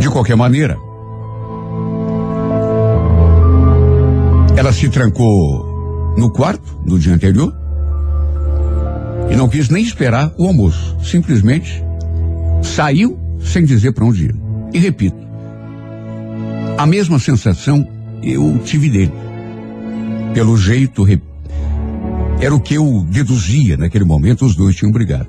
De 0.00 0.08
qualquer 0.08 0.36
maneira, 0.36 0.78
ela 4.56 4.72
se 4.72 4.88
trancou 4.88 6.14
no 6.16 6.30
quarto 6.30 6.80
no 6.86 6.98
dia 6.98 7.14
anterior 7.14 7.54
e 9.30 9.36
não 9.36 9.48
quis 9.48 9.68
nem 9.68 9.84
esperar 9.84 10.32
o 10.38 10.46
almoço. 10.46 10.96
Simplesmente 11.02 11.84
saiu 12.62 13.18
sem 13.40 13.64
dizer 13.64 13.92
para 13.92 14.06
onde 14.06 14.24
ir. 14.26 14.34
E 14.72 14.78
repito, 14.78 15.18
a 16.78 16.86
mesma 16.86 17.18
sensação 17.18 17.86
eu 18.24 18.58
tive 18.64 18.88
dele. 18.88 19.12
Pelo 20.32 20.56
jeito, 20.56 21.06
era 22.40 22.54
o 22.54 22.60
que 22.60 22.74
eu 22.74 23.06
deduzia 23.08 23.76
naquele 23.76 24.04
momento, 24.04 24.44
os 24.44 24.56
dois 24.56 24.74
tinham 24.74 24.92
brigado. 24.92 25.28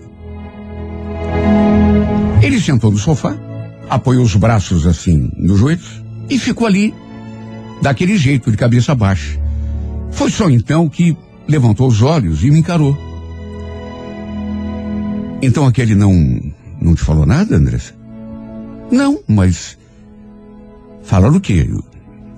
Ele 2.41 2.59
sentou 2.59 2.91
no 2.91 2.97
sofá, 2.97 3.35
apoiou 3.89 4.23
os 4.23 4.35
braços 4.35 4.85
assim 4.85 5.31
nos 5.37 5.59
joelhos 5.59 6.03
e 6.29 6.37
ficou 6.39 6.67
ali, 6.67 6.93
daquele 7.81 8.17
jeito, 8.17 8.51
de 8.51 8.57
cabeça 8.57 8.95
baixa. 8.95 9.39
Foi 10.11 10.31
só 10.31 10.49
então 10.49 10.89
que 10.89 11.15
levantou 11.47 11.87
os 11.87 12.01
olhos 12.01 12.43
e 12.43 12.49
me 12.49 12.59
encarou. 12.59 12.97
Então 15.41 15.67
aquele 15.67 15.93
não, 15.93 16.13
não 16.81 16.95
te 16.95 17.01
falou 17.01 17.25
nada, 17.25 17.55
Andressa? 17.55 17.93
Não, 18.91 19.19
mas 19.27 19.77
Falaram 21.05 21.35
o 21.35 21.39
quê? 21.39 21.69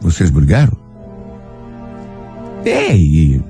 Vocês 0.01 0.29
brigaram? 0.29 0.77
É, 2.65 2.95
e. 2.95 3.41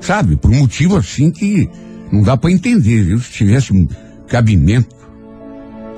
Sabe, 0.00 0.36
por 0.36 0.50
um 0.50 0.60
motivo 0.60 0.96
assim 0.96 1.30
que 1.30 1.68
não 2.12 2.22
dá 2.22 2.36
para 2.36 2.50
entender, 2.50 3.02
viu? 3.02 3.18
Se 3.18 3.32
tivesse 3.32 3.72
um 3.72 3.88
cabimento. 4.28 4.94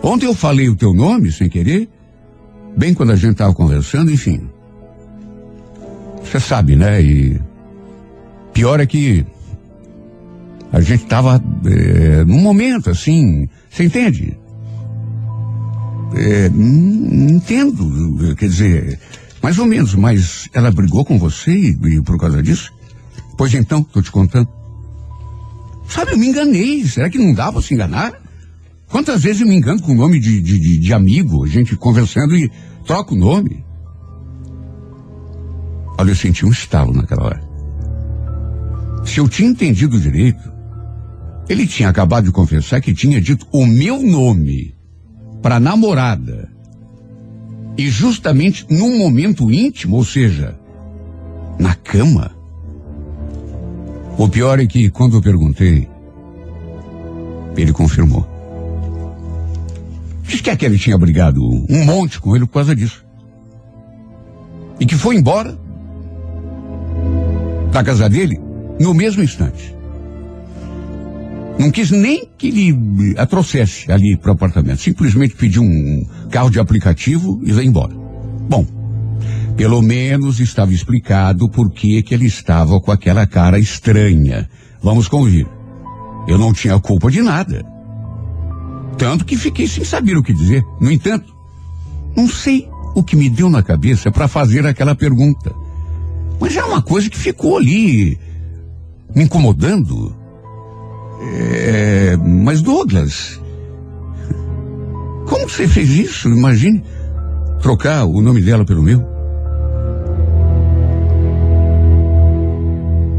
Ontem 0.03 0.27
eu 0.27 0.35
falei 0.35 0.69
o 0.69 0.77
teu 0.77 0.95
nome 0.95 1.33
sem 1.33 1.49
querer, 1.49 1.89
bem 2.77 2.95
quando 2.95 3.11
a 3.11 3.17
gente 3.17 3.37
tava 3.37 3.53
conversando, 3.53 4.11
enfim. 4.11 4.49
Você 6.23 6.41
sabe, 6.41 6.77
né? 6.77 7.03
E. 7.03 7.41
Pior 8.53 8.81
é 8.81 8.87
que. 8.87 9.25
A 10.71 10.81
gente 10.81 11.07
tava 11.07 11.43
é, 11.65 12.25
num 12.25 12.41
momento 12.41 12.91
assim, 12.91 13.49
você 13.71 13.85
entende? 13.85 14.39
É, 16.15 16.47
entendo, 16.47 18.35
quer 18.37 18.49
dizer, 18.49 19.01
mais 19.43 19.59
ou 19.59 19.67
menos, 19.67 19.95
mas 19.95 20.49
ela 20.53 20.71
brigou 20.71 21.05
com 21.05 21.19
você 21.19 21.53
e, 21.53 21.71
e 21.71 22.03
por 22.03 22.19
causa 22.19 22.43
disso? 22.43 22.73
Pois 23.37 23.53
então, 23.55 23.83
tô 23.83 24.03
te 24.03 24.11
contando. 24.11 24.49
Sabe, 25.89 26.13
eu 26.13 26.19
me 26.19 26.29
enganei. 26.29 26.85
Será 26.87 27.09
que 27.09 27.19
não 27.19 27.33
dá 27.33 27.53
pra 27.53 27.63
se 27.63 27.73
enganar? 27.73 28.13
Quantas 28.89 29.23
vezes 29.23 29.43
eu 29.43 29.47
me 29.47 29.55
engano 29.55 29.83
com 29.83 29.93
o 29.93 29.97
nome 29.97 30.19
de, 30.19 30.41
de, 30.41 30.59
de, 30.59 30.79
de 30.79 30.93
amigo, 30.93 31.45
a 31.45 31.49
gente 31.49 31.77
conversando 31.77 32.37
e 32.37 32.51
troca 32.87 33.15
o 33.15 33.19
nome? 33.19 33.65
Olha, 35.99 36.11
eu 36.11 36.17
senti 36.17 36.45
um 36.47 36.51
estalo 36.51 36.93
naquela 36.93 37.25
hora. 37.25 37.49
Se 39.05 39.19
eu 39.19 39.29
tinha 39.29 39.49
entendido 39.49 40.01
direito, 40.01 40.53
ele 41.49 41.67
tinha 41.67 41.89
acabado 41.89 42.25
de 42.25 42.33
confessar 42.33 42.81
que 42.81 42.95
tinha 42.95 43.21
dito 43.21 43.47
o 43.53 43.67
meu 43.67 44.03
nome 44.03 44.78
para 45.43 45.61
namorada 45.61 46.49
e 47.77 47.89
justamente 47.89 48.67
num 48.69 48.99
momento 48.99 49.51
íntimo, 49.51 49.97
ou 49.97 50.05
seja, 50.05 50.59
na 51.59 51.75
cama. 51.75 52.33
O 54.19 54.29
pior 54.29 54.59
é 54.59 54.67
que 54.67 54.91
quando 54.91 55.17
eu 55.17 55.23
perguntei, 55.23 55.89
ele 57.57 57.73
confirmou. 57.73 58.27
Diz 60.25 60.41
que 60.41 60.51
aquele 60.51 60.77
tinha 60.77 60.99
brigado 60.99 61.41
um 61.41 61.85
monte 61.85 62.21
com 62.21 62.35
ele 62.35 62.47
por 62.47 62.55
causa 62.55 62.75
disso. 62.75 63.05
E 64.81 64.85
que 64.85 64.97
foi 64.97 65.17
embora 65.17 65.57
da 67.73 67.85
casa 67.85 68.09
dele 68.09 68.41
no 68.81 68.93
mesmo 68.93 69.23
instante. 69.23 69.78
Não 71.59 71.71
quis 71.71 71.91
nem 71.91 72.29
que 72.39 72.49
ele 72.49 73.15
a 73.19 73.27
trouxesse 73.27 73.91
ali 73.91 74.17
para 74.17 74.31
o 74.31 74.35
apartamento. 74.35 74.81
Simplesmente 74.81 75.35
pediu 75.35 75.63
um 75.63 76.07
carro 76.31 76.51
de 76.51 76.61
aplicativo 76.61 77.41
e 77.45 77.53
veio 77.53 77.69
embora. 77.69 77.95
Bom, 78.49 78.65
pelo 79.57 79.83
menos 79.83 80.39
estava 80.39 80.73
explicado 80.73 81.49
por 81.49 81.71
que, 81.73 82.01
que 82.03 82.15
ele 82.15 82.27
estava 82.27 82.81
com 82.81 82.93
aquela 82.93 83.27
cara 83.27 83.59
estranha. 83.59 84.49
Vamos 84.81 85.09
convir. 85.09 85.49
Eu 86.29 86.39
não 86.39 86.53
tinha 86.53 86.79
culpa 86.79 87.11
de 87.11 87.23
nada. 87.23 87.67
Tanto 88.97 89.25
que 89.25 89.37
fiquei 89.37 89.67
sem 89.67 89.85
saber 89.85 90.17
o 90.17 90.23
que 90.23 90.33
dizer. 90.33 90.63
No 90.81 90.93
entanto, 90.93 91.35
não 92.17 92.29
sei 92.29 92.69
o 92.95 93.03
que 93.03 93.17
me 93.17 93.29
deu 93.29 93.51
na 93.51 93.63
cabeça 93.63 94.11
para 94.13 94.29
fazer 94.29 94.65
aquela 94.65 94.95
pergunta. 94.95 95.53
Mas 96.41 96.57
é 96.57 96.65
uma 96.65 96.81
coisa 96.81 97.11
que 97.11 97.19
ficou 97.19 97.57
ali 97.57 98.19
me 99.15 99.25
incomodando. 99.25 100.15
É, 101.21 102.17
mas 102.17 102.63
Douglas, 102.63 103.41
como 105.27 105.49
você 105.49 105.67
fez 105.67 105.91
isso? 105.91 106.29
Imagine 106.29 106.83
trocar 107.61 108.05
o 108.05 108.21
nome 108.21 108.41
dela 108.41 108.65
pelo 108.65 108.83
meu. 108.83 109.07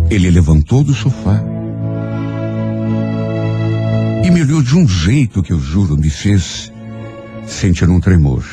Ele 0.10 0.32
levantou 0.32 0.84
do 0.84 0.94
sofá 0.94 1.40
e 4.26 4.32
me 4.32 4.42
olhou 4.42 4.64
de 4.64 4.76
um 4.76 4.88
jeito 4.88 5.44
que 5.44 5.54
eu 5.54 5.60
juro 5.60 5.96
me 5.96 6.10
fez 6.10 6.74
sentir 7.46 7.88
um 7.90 8.00
tremor. 8.00 8.44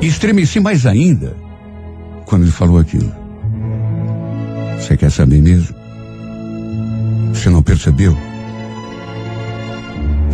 E 0.00 0.06
estremeci 0.06 0.58
mais 0.58 0.86
ainda 0.86 1.36
quando 2.24 2.42
ele 2.42 2.50
falou 2.50 2.78
aquilo. 2.78 3.12
Você 4.78 4.96
quer 4.96 5.10
saber 5.10 5.42
mesmo? 5.42 5.75
Você 7.36 7.50
não 7.50 7.62
percebeu? 7.62 8.16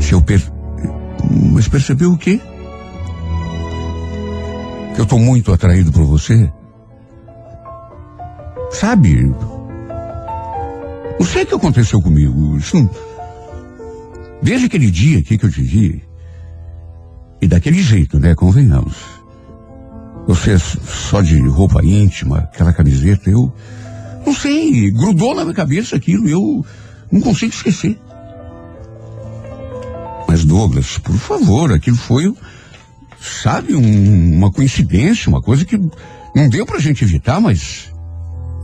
Se 0.01 0.13
eu 0.13 0.23
per... 0.23 0.41
Mas 1.53 1.67
percebeu 1.67 2.13
o 2.13 2.17
quê? 2.17 2.41
Que 4.95 5.01
eu 5.01 5.05
estou 5.05 5.19
muito 5.19 5.53
atraído 5.53 5.91
por 5.91 6.05
você? 6.05 6.51
Sabe? 8.71 9.35
Não 11.19 11.27
sei 11.27 11.43
o 11.43 11.47
que 11.47 11.55
aconteceu 11.55 12.01
comigo. 12.01 12.57
Isso 12.57 12.77
não... 12.77 12.89
Desde 14.41 14.67
aquele 14.67 14.91
dia 14.91 15.19
aqui 15.19 15.37
que 15.37 15.47
eu 15.47 15.51
te 15.51 15.63
vi, 15.63 16.03
e 17.41 17.49
daquele 17.49 17.83
jeito, 17.83 18.19
né? 18.21 18.35
Convenhamos. 18.35 18.97
Você 20.29 20.57
só 20.59 21.21
de 21.21 21.41
roupa 21.49 21.85
íntima, 21.85 22.39
aquela 22.39 22.73
camiseta, 22.73 23.29
eu 23.29 23.53
não 24.25 24.33
sei, 24.33 24.91
grudou 24.93 25.35
na 25.35 25.43
minha 25.43 25.55
cabeça 25.55 25.97
aquilo, 25.97 26.29
eu 26.29 26.65
não 27.13 27.21
consigo 27.21 27.53
esquecer. 27.53 27.99
Mas 30.27 30.45
Douglas, 30.45 30.97
por 30.97 31.15
favor, 31.17 31.73
aquilo 31.73 31.97
foi, 31.97 32.35
sabe, 33.21 33.75
um, 33.75 34.35
uma 34.35 34.51
coincidência, 34.51 35.29
uma 35.29 35.43
coisa 35.43 35.65
que 35.65 35.79
não 36.35 36.49
deu 36.49 36.65
pra 36.65 36.81
gente 36.81 37.05
evitar, 37.05 37.39
mas 37.39 37.93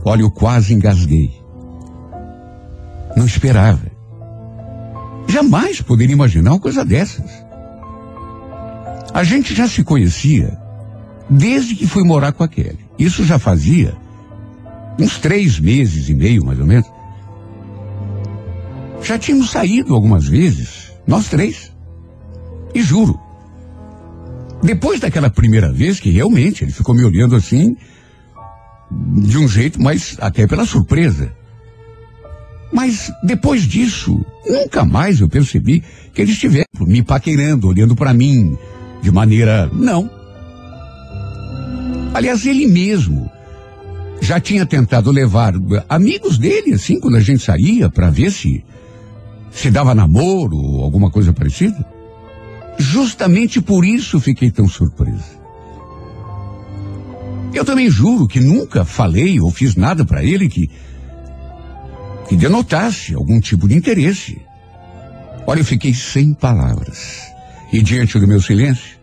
olha, 0.03 0.23
eu 0.23 0.31
quase 0.31 0.73
engasguei. 0.73 1.39
Não 3.15 3.25
esperava. 3.25 3.99
Jamais 5.27 5.79
poderia 5.79 6.13
imaginar 6.13 6.53
uma 6.53 6.59
coisa 6.59 6.83
dessas. 6.83 7.29
A 9.13 9.23
gente 9.23 9.53
já 9.53 9.67
se 9.67 9.83
conhecia 9.83 10.57
desde 11.29 11.75
que 11.75 11.85
fui 11.85 12.03
morar 12.03 12.31
com 12.31 12.43
a 12.43 12.47
Kelly. 12.47 12.79
Isso 12.97 13.23
já 13.23 13.37
fazia 13.37 13.95
uns 14.99 15.19
três 15.19 15.59
meses 15.59 16.09
e 16.09 16.15
meio, 16.15 16.43
mais 16.43 16.59
ou 16.59 16.65
menos. 16.65 16.89
Já 19.09 19.17
tínhamos 19.17 19.49
saído 19.49 19.95
algumas 19.95 20.27
vezes, 20.27 20.91
nós 21.07 21.29
três. 21.29 21.73
E 22.75 22.81
juro, 22.83 23.19
depois 24.61 24.99
daquela 24.99 25.31
primeira 25.31 25.73
vez 25.73 25.99
que 25.99 26.11
realmente 26.11 26.63
ele 26.63 26.71
ficou 26.71 26.93
me 26.93 27.03
olhando 27.03 27.35
assim, 27.35 27.75
de 29.17 29.35
um 29.35 29.47
jeito, 29.47 29.81
mas 29.81 30.15
até 30.21 30.45
pela 30.45 30.63
surpresa. 30.63 31.33
Mas 32.71 33.11
depois 33.23 33.63
disso, 33.63 34.23
nunca 34.47 34.85
mais 34.85 35.19
eu 35.19 35.27
percebi 35.27 35.83
que 36.13 36.21
ele 36.21 36.33
estivesse 36.33 36.67
me 36.79 37.01
paquerando, 37.01 37.67
olhando 37.67 37.95
para 37.95 38.13
mim 38.13 38.55
de 39.01 39.11
maneira 39.11 39.67
não. 39.73 40.07
Aliás, 42.13 42.45
ele 42.45 42.67
mesmo 42.67 43.27
já 44.21 44.39
tinha 44.39 44.67
tentado 44.67 45.09
levar 45.09 45.55
amigos 45.89 46.37
dele, 46.37 46.75
assim, 46.75 46.99
quando 46.99 47.17
a 47.17 47.21
gente 47.21 47.43
saía, 47.43 47.89
para 47.89 48.11
ver 48.11 48.31
se 48.31 48.63
se 49.51 49.69
dava 49.71 49.95
namoro 49.95 50.57
ou 50.57 50.83
alguma 50.83 51.09
coisa 51.09 51.33
parecida. 51.33 51.85
Justamente 52.77 53.61
por 53.61 53.83
isso 53.83 54.19
fiquei 54.19 54.51
tão 54.51 54.67
surpresa. 54.67 55.39
Eu 57.53 57.65
também 57.65 57.89
juro 57.89 58.27
que 58.27 58.39
nunca 58.39 58.85
falei 58.85 59.39
ou 59.39 59.51
fiz 59.51 59.75
nada 59.75 60.05
para 60.05 60.23
ele 60.23 60.47
que 60.47 60.69
que 62.27 62.35
denotasse 62.35 63.15
algum 63.15 63.39
tipo 63.39 63.67
de 63.67 63.75
interesse. 63.75 64.39
Olha, 65.47 65.61
eu 65.61 65.65
fiquei 65.65 65.95
sem 65.95 66.31
palavras. 66.31 67.23
E 67.73 67.81
diante 67.81 68.19
do 68.19 68.27
meu 68.27 68.39
silêncio, 68.39 68.99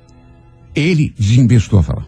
ele 0.73 1.13
desembestou 1.19 1.81
a 1.81 1.83
falar. 1.83 2.07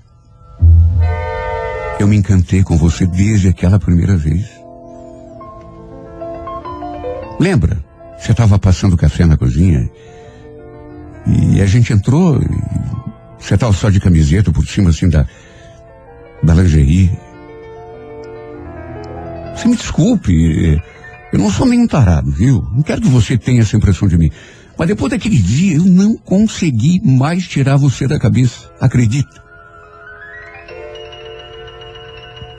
Eu 1.98 2.06
me 2.06 2.16
encantei 2.16 2.62
com 2.62 2.76
você 2.76 3.04
desde 3.04 3.48
aquela 3.48 3.80
primeira 3.80 4.16
vez. 4.16 4.46
Lembra? 7.40 7.84
Você 8.18 8.32
estava 8.32 8.58
passando 8.58 8.96
café 8.96 9.24
na 9.24 9.36
cozinha 9.36 9.88
e 11.26 11.62
a 11.62 11.66
gente 11.66 11.92
entrou. 11.92 12.40
você 13.38 13.54
estava 13.54 13.72
só 13.72 13.88
de 13.90 14.00
camiseta 14.00 14.50
por 14.52 14.66
cima 14.66 14.90
assim 14.90 15.08
da, 15.08 15.26
da 16.42 16.54
lingerie. 16.54 17.10
Você 19.54 19.68
me 19.68 19.76
desculpe, 19.76 20.80
eu 21.32 21.38
não 21.38 21.50
sou 21.50 21.66
nenhum 21.66 21.86
tarado, 21.86 22.30
viu? 22.30 22.66
Não 22.72 22.82
quero 22.82 23.00
que 23.00 23.08
você 23.08 23.38
tenha 23.38 23.60
essa 23.60 23.76
impressão 23.76 24.08
de 24.08 24.18
mim. 24.18 24.30
Mas 24.76 24.88
depois 24.88 25.10
daquele 25.10 25.36
dia 25.36 25.76
eu 25.76 25.84
não 25.84 26.16
consegui 26.16 27.00
mais 27.04 27.46
tirar 27.46 27.76
você 27.76 28.06
da 28.06 28.18
cabeça. 28.18 28.70
Acredita? 28.80 29.42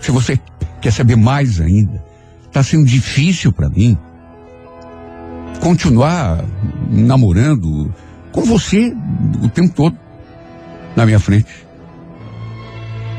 Se 0.02 0.12
você 0.12 0.39
quer 0.82 0.91
saber 0.91 1.15
mais 1.15 1.60
ainda, 1.60 2.04
está 2.48 2.63
sendo 2.63 2.86
difícil 2.86 3.52
para 3.52 3.69
mim 3.69 3.98
continuar 5.60 6.43
namorando 6.89 7.93
com 8.32 8.43
você 8.43 8.95
o 9.43 9.50
tempo 9.50 9.74
todo 9.74 9.98
na 10.95 11.06
minha 11.06 11.19
frente. 11.19 11.67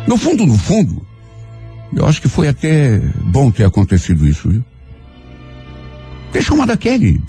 No 0.06 0.16
fundo, 0.16 0.46
no 0.46 0.56
fundo, 0.56 1.06
eu 1.94 2.06
acho 2.06 2.20
que 2.20 2.28
foi 2.28 2.48
até 2.48 2.98
bom 3.26 3.50
ter 3.50 3.64
acontecido 3.64 4.26
isso, 4.26 4.48
viu? 4.48 4.64
Ter 6.32 6.42
chamado 6.42 6.70
a 6.70 6.76
Kelly 6.76 7.20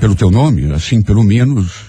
pelo 0.00 0.14
teu 0.14 0.30
nome, 0.30 0.72
assim, 0.72 1.02
pelo 1.02 1.22
menos. 1.22 1.86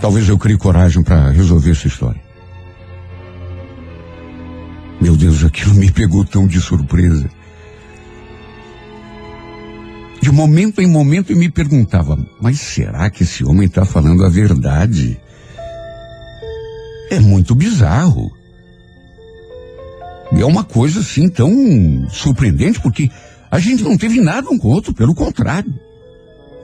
Talvez 0.00 0.28
eu 0.28 0.38
crie 0.38 0.56
coragem 0.56 1.02
para 1.02 1.30
resolver 1.30 1.70
essa 1.70 1.86
história. 1.86 2.20
Meu 5.00 5.16
Deus, 5.16 5.44
aquilo 5.44 5.74
me 5.74 5.90
pegou 5.90 6.24
tão 6.24 6.46
de 6.46 6.60
surpresa. 6.60 7.28
De 10.22 10.30
momento 10.30 10.80
em 10.80 10.86
momento 10.86 11.32
eu 11.32 11.36
me 11.36 11.50
perguntava, 11.50 12.16
mas 12.40 12.60
será 12.60 13.10
que 13.10 13.24
esse 13.24 13.44
homem 13.44 13.66
está 13.66 13.84
falando 13.84 14.24
a 14.24 14.28
verdade? 14.28 15.20
É 17.10 17.18
muito 17.18 17.56
bizarro. 17.56 18.30
E 20.32 20.40
é 20.40 20.46
uma 20.46 20.62
coisa 20.62 21.00
assim 21.00 21.28
tão 21.28 22.08
surpreendente, 22.08 22.80
porque 22.80 23.10
a 23.50 23.58
gente 23.58 23.82
não 23.82 23.98
teve 23.98 24.20
nada 24.20 24.48
um 24.48 24.56
com 24.56 24.68
o 24.68 24.70
outro, 24.70 24.94
pelo 24.94 25.12
contrário. 25.12 25.74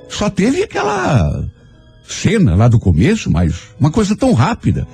Só 0.08 0.30
teve 0.30 0.62
aquela 0.62 1.44
cena 2.06 2.54
lá 2.54 2.68
do 2.68 2.78
começo, 2.78 3.28
mas 3.28 3.70
uma 3.78 3.90
coisa 3.90 4.14
tão 4.14 4.34
rápida. 4.34 4.86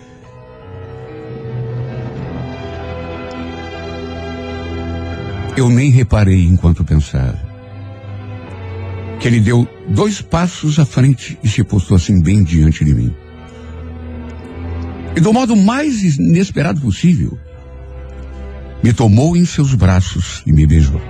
Eu 5.55 5.69
nem 5.69 5.91
reparei 5.91 6.45
enquanto 6.45 6.83
pensava. 6.83 7.54
Que 9.25 9.29
ele 9.29 9.41
deu 9.41 9.67
dois 9.89 10.21
passos 10.21 10.79
à 10.79 10.85
frente 10.85 11.39
e 11.43 11.49
se 11.49 11.65
postou 11.65 11.97
assim 11.97 12.21
bem 12.21 12.45
diante 12.45 12.85
de 12.85 12.95
mim. 12.95 13.11
E 15.17 15.21
do 15.21 15.33
modo 15.33 15.57
mais 15.57 16.19
inesperado 16.19 16.79
possível, 16.83 17.39
me 18.83 18.93
tomou 18.93 19.35
em 19.35 19.47
seus 19.47 19.75
braços 19.75 20.43
e 20.45 20.53
me 20.53 20.67
beijou. 20.67 21.01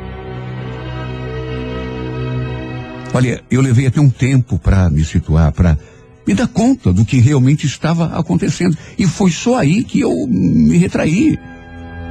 Olha, 3.13 3.43
eu 3.51 3.61
levei 3.61 3.89
até 3.89 4.01
um 4.01 4.11
tempo 4.11 4.61
para 4.61 4.89
me 4.89 5.05
situar, 5.05 5.51
para 5.51 5.77
me 6.25 6.35
dar 6.35 6.47
conta 6.47 6.93
do 6.93 7.05
que 7.05 7.19
realmente 7.19 7.67
estava 7.67 8.17
acontecendo. 8.17 8.79
E 8.97 9.09
foi 9.09 9.33
só 9.33 9.59
aí 9.59 9.83
que 9.83 9.99
eu 9.99 10.25
me 10.29 10.77
retraí. 10.79 11.37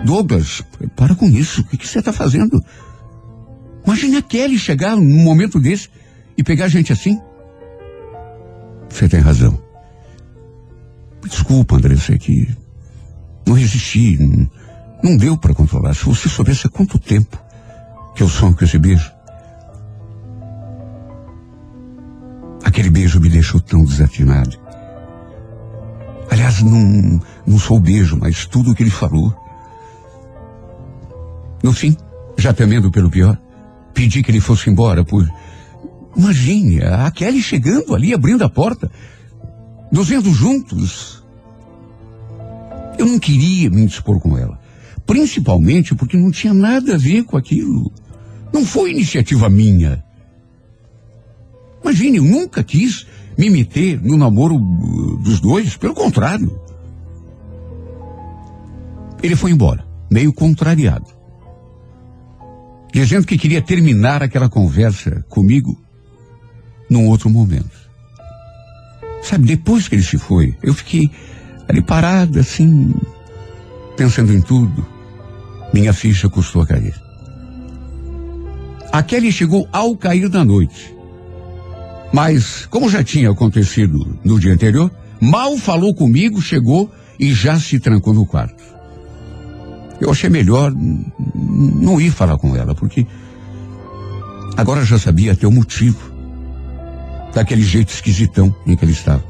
Douglas, 0.03 0.61
para 0.97 1.15
com 1.15 1.29
isso. 1.29 1.61
O 1.61 1.77
que, 1.77 1.87
você 1.87 1.99
está 1.99 2.11
fazendo? 2.11 2.61
Imagine 3.85 4.17
a 4.17 4.21
Kelly 4.21 4.57
chegar 4.57 4.95
num 4.95 5.23
momento 5.23 5.59
desse 5.59 5.89
e 6.37 6.43
pegar 6.43 6.67
gente 6.67 6.93
assim. 6.93 7.19
Você 8.89 9.09
tem 9.09 9.19
razão. 9.19 9.61
Desculpa, 11.27 11.75
André, 11.75 11.95
sei 11.95 12.17
que 12.17 12.47
não 13.45 13.55
resisti, 13.55 14.17
não, 14.17 14.49
não 15.03 15.17
deu 15.17 15.37
para 15.37 15.53
controlar. 15.53 15.93
Se 15.93 16.05
você 16.05 16.29
soubesse 16.29 16.67
há 16.67 16.69
quanto 16.69 16.99
tempo 16.99 17.37
que 18.15 18.23
eu 18.23 18.29
sonho 18.29 18.55
com 18.55 18.63
esse 18.63 18.77
beijo. 18.77 19.11
Aquele 22.63 22.89
beijo 22.89 23.19
me 23.19 23.29
deixou 23.29 23.59
tão 23.59 23.83
desafinado. 23.83 24.57
Aliás, 26.29 26.61
não, 26.61 27.21
não 27.45 27.59
sou 27.59 27.77
o 27.77 27.79
beijo, 27.79 28.17
mas 28.19 28.45
tudo 28.45 28.71
o 28.71 28.75
que 28.75 28.83
ele 28.83 28.89
falou. 28.89 29.35
No 31.61 31.71
fim, 31.71 31.95
já 32.37 32.53
temendo 32.53 32.91
pelo 32.91 33.09
pior, 33.09 33.37
pedi 33.93 34.23
que 34.23 34.31
ele 34.31 34.39
fosse 34.39 34.69
embora 34.69 35.03
por. 35.03 35.27
Imagine, 36.15 36.83
a 36.83 37.09
Kelly 37.11 37.41
chegando 37.41 37.95
ali, 37.95 38.13
abrindo 38.13 38.43
a 38.43 38.49
porta, 38.49 38.91
nos 39.91 40.07
vendo 40.07 40.31
juntos. 40.31 41.23
Eu 42.97 43.05
não 43.05 43.19
queria 43.19 43.69
me 43.69 43.85
dispor 43.85 44.19
com 44.19 44.37
ela. 44.37 44.59
Principalmente 45.05 45.95
porque 45.95 46.15
não 46.15 46.31
tinha 46.31 46.53
nada 46.53 46.95
a 46.95 46.97
ver 46.97 47.23
com 47.23 47.35
aquilo. 47.35 47.91
Não 48.53 48.65
foi 48.65 48.91
iniciativa 48.91 49.49
minha. 49.49 50.03
Imagine, 51.83 52.17
eu 52.17 52.23
nunca 52.23 52.63
quis 52.63 53.05
me 53.37 53.49
meter 53.49 54.01
no 54.01 54.17
namoro 54.17 54.55
uh, 54.55 55.17
dos 55.17 55.39
dois, 55.39 55.75
pelo 55.75 55.93
contrário. 55.93 56.59
Ele 59.21 59.35
foi 59.35 59.51
embora, 59.51 59.85
meio 60.09 60.31
contrariado. 60.31 61.12
Dizendo 62.93 63.25
que 63.25 63.39
queria 63.39 63.61
terminar 63.61 64.21
aquela 64.21 64.47
conversa 64.47 65.25
comigo 65.27 65.75
num 66.87 67.07
outro 67.07 67.27
momento. 67.27 67.75
Sabe, 69.23 69.47
depois 69.47 69.87
que 69.87 69.95
ele 69.95 70.03
se 70.03 70.17
foi, 70.17 70.55
eu 70.61 70.75
fiquei 70.75 71.09
ali 71.67 71.81
parado, 71.81 72.39
assim, 72.39 72.93
pensando 73.97 74.31
em 74.31 74.41
tudo. 74.41 74.85
Minha 75.73 75.91
ficha 75.91 76.29
custou 76.29 76.61
a 76.61 76.67
cair. 76.67 76.93
A 78.91 79.01
Kelly 79.01 79.31
chegou 79.31 79.67
ao 79.71 79.97
cair 79.97 80.29
da 80.29 80.45
noite. 80.45 80.93
Mas, 82.13 82.67
como 82.67 82.91
já 82.91 83.03
tinha 83.03 83.31
acontecido 83.31 84.19
no 84.23 84.39
dia 84.39 84.53
anterior, 84.53 84.91
mal 85.19 85.57
falou 85.57 85.95
comigo, 85.95 86.39
chegou 86.39 86.93
e 87.19 87.33
já 87.33 87.59
se 87.59 87.79
trancou 87.79 88.13
no 88.13 88.23
quarto. 88.23 88.63
Eu 89.99 90.11
achei 90.11 90.29
melhor 90.29 90.71
não 91.43 91.99
ir 91.99 92.11
falar 92.11 92.37
com 92.37 92.55
ela, 92.55 92.73
porque 92.73 93.05
agora 94.57 94.85
já 94.85 94.97
sabia 94.97 95.33
até 95.33 95.47
o 95.47 95.51
motivo 95.51 96.11
daquele 97.33 97.63
jeito 97.63 97.93
esquisitão 97.93 98.55
em 98.65 98.75
que 98.75 98.85
ele 98.85 98.91
estava. 98.91 99.23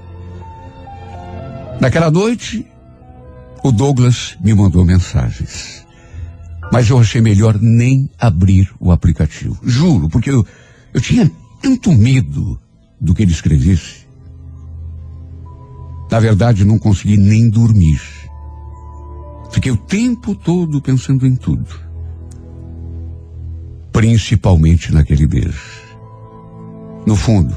Naquela 1.80 2.12
noite, 2.12 2.66
o 3.64 3.72
Douglas 3.72 4.38
me 4.42 4.54
mandou 4.54 4.86
mensagens. 4.86 5.86
Mas 6.72 6.90
eu 6.90 6.98
achei 6.98 7.22
melhor 7.22 7.60
nem 7.60 8.10
abrir 8.18 8.74
o 8.80 8.92
aplicativo. 8.92 9.60
Juro, 9.64 10.10
porque 10.10 10.32
eu, 10.32 10.46
eu 10.94 11.02
tinha 11.02 11.30
tanto 11.62 11.92
medo 11.92 12.60
do 13.00 13.14
que 13.14 13.24
ele 13.24 13.32
escrevesse. 13.32 14.08
Na 16.10 16.20
verdade, 16.20 16.66
não 16.66 16.78
consegui 16.78 17.18
nem 17.18 17.50
dormir. 17.50 18.02
Fiquei 19.52 19.72
o 19.72 19.78
tempo 19.78 20.36
todo 20.36 20.82
pensando 20.82 21.28
em 21.28 21.36
tudo. 21.36 21.68
Principalmente 23.94 24.92
naquele 24.92 25.28
beijo. 25.28 25.62
No 27.06 27.16
fundo, 27.16 27.56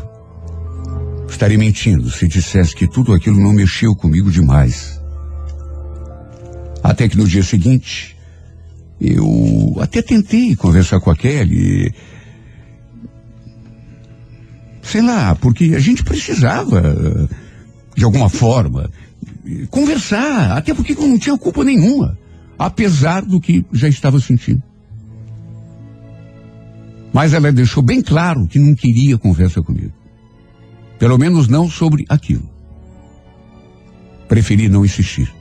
estaria 1.28 1.58
mentindo 1.58 2.10
se 2.10 2.28
dissesse 2.28 2.76
que 2.76 2.86
tudo 2.86 3.12
aquilo 3.12 3.40
não 3.40 3.52
mexeu 3.52 3.96
comigo 3.96 4.30
demais. 4.30 5.00
Até 6.82 7.08
que 7.08 7.16
no 7.16 7.26
dia 7.26 7.42
seguinte, 7.42 8.16
eu 9.00 9.76
até 9.80 10.02
tentei 10.02 10.54
conversar 10.54 11.00
com 11.00 11.10
a 11.10 11.16
Kelly. 11.16 11.92
Sei 14.82 15.02
lá, 15.02 15.34
porque 15.34 15.72
a 15.74 15.80
gente 15.80 16.04
precisava, 16.04 17.28
de 17.96 18.04
alguma 18.04 18.28
forma, 18.28 18.90
conversar, 19.70 20.56
até 20.56 20.72
porque 20.72 20.92
eu 20.92 21.08
não 21.08 21.18
tinha 21.18 21.36
culpa 21.36 21.64
nenhuma, 21.64 22.16
apesar 22.58 23.22
do 23.22 23.40
que 23.40 23.64
já 23.72 23.88
estava 23.88 24.20
sentindo. 24.20 24.62
Mas 27.16 27.32
ela 27.32 27.50
deixou 27.50 27.82
bem 27.82 28.02
claro 28.02 28.46
que 28.46 28.58
não 28.58 28.74
queria 28.74 29.16
conversa 29.16 29.62
comigo. 29.62 29.94
Pelo 30.98 31.16
menos 31.16 31.48
não 31.48 31.66
sobre 31.66 32.04
aquilo. 32.10 32.46
Preferi 34.28 34.68
não 34.68 34.84
insistir. 34.84 35.34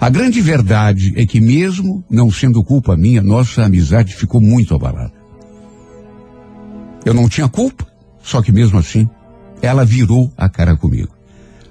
A 0.00 0.08
grande 0.08 0.40
verdade 0.40 1.12
é 1.14 1.26
que, 1.26 1.42
mesmo 1.42 2.02
não 2.08 2.30
sendo 2.30 2.64
culpa 2.64 2.96
minha, 2.96 3.20
nossa 3.20 3.62
amizade 3.62 4.16
ficou 4.16 4.40
muito 4.40 4.74
abalada. 4.74 5.12
Eu 7.04 7.12
não 7.12 7.28
tinha 7.28 7.50
culpa, 7.50 7.86
só 8.22 8.40
que 8.40 8.50
mesmo 8.50 8.78
assim, 8.78 9.06
ela 9.60 9.84
virou 9.84 10.32
a 10.38 10.48
cara 10.48 10.74
comigo. 10.74 11.14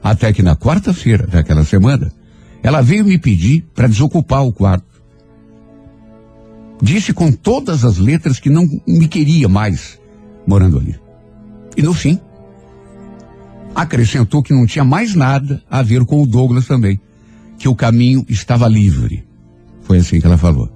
Até 0.04 0.32
que 0.32 0.44
na 0.44 0.56
quarta-feira 0.56 1.26
daquela 1.26 1.66
semana, 1.66 2.14
ela 2.62 2.84
veio 2.84 3.04
me 3.04 3.18
pedir 3.18 3.66
para 3.74 3.88
desocupar 3.88 4.46
o 4.46 4.54
quarto. 4.54 4.91
Disse 6.82 7.14
com 7.14 7.32
todas 7.32 7.86
as 7.86 7.98
letras 7.98 8.40
que 8.40 8.50
não 8.50 8.68
me 8.88 9.08
queria 9.08 9.48
mais 9.48 10.00
morando 10.48 10.80
ali. 10.80 11.00
E 11.78 11.82
no 11.82 11.94
fim, 11.94 12.20
acrescentou 13.76 14.42
que 14.42 14.54
não 14.54 14.66
tinha 14.66 14.84
mais 14.84 15.16
nada 15.16 15.64
a 15.70 15.82
ver 15.82 16.06
com 16.06 16.22
o 16.22 16.28
Douglas 16.28 16.68
também 16.68 17.00
que 17.58 17.68
o 17.68 17.76
caminho 17.76 18.26
estava 18.28 18.68
livre. 18.68 19.24
Foi 19.84 20.00
assim 20.00 20.20
que 20.20 20.26
ela 20.26 20.38
falou. 20.38 20.70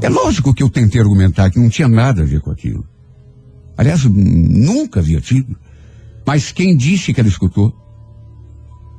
É 0.00 0.08
lógico 0.08 0.54
que 0.54 0.62
eu 0.62 0.70
tentei 0.70 1.00
argumentar 1.00 1.50
que 1.50 1.58
não 1.58 1.68
tinha 1.68 1.88
nada 1.88 2.22
a 2.22 2.24
ver 2.24 2.40
com 2.40 2.50
aquilo. 2.50 2.86
Aliás, 3.76 4.04
nunca 4.04 5.00
havia 5.00 5.20
tido. 5.20 5.56
Mas 6.26 6.50
quem 6.50 6.76
disse 6.76 7.12
que 7.12 7.20
ela 7.20 7.28
escutou? 7.28 7.74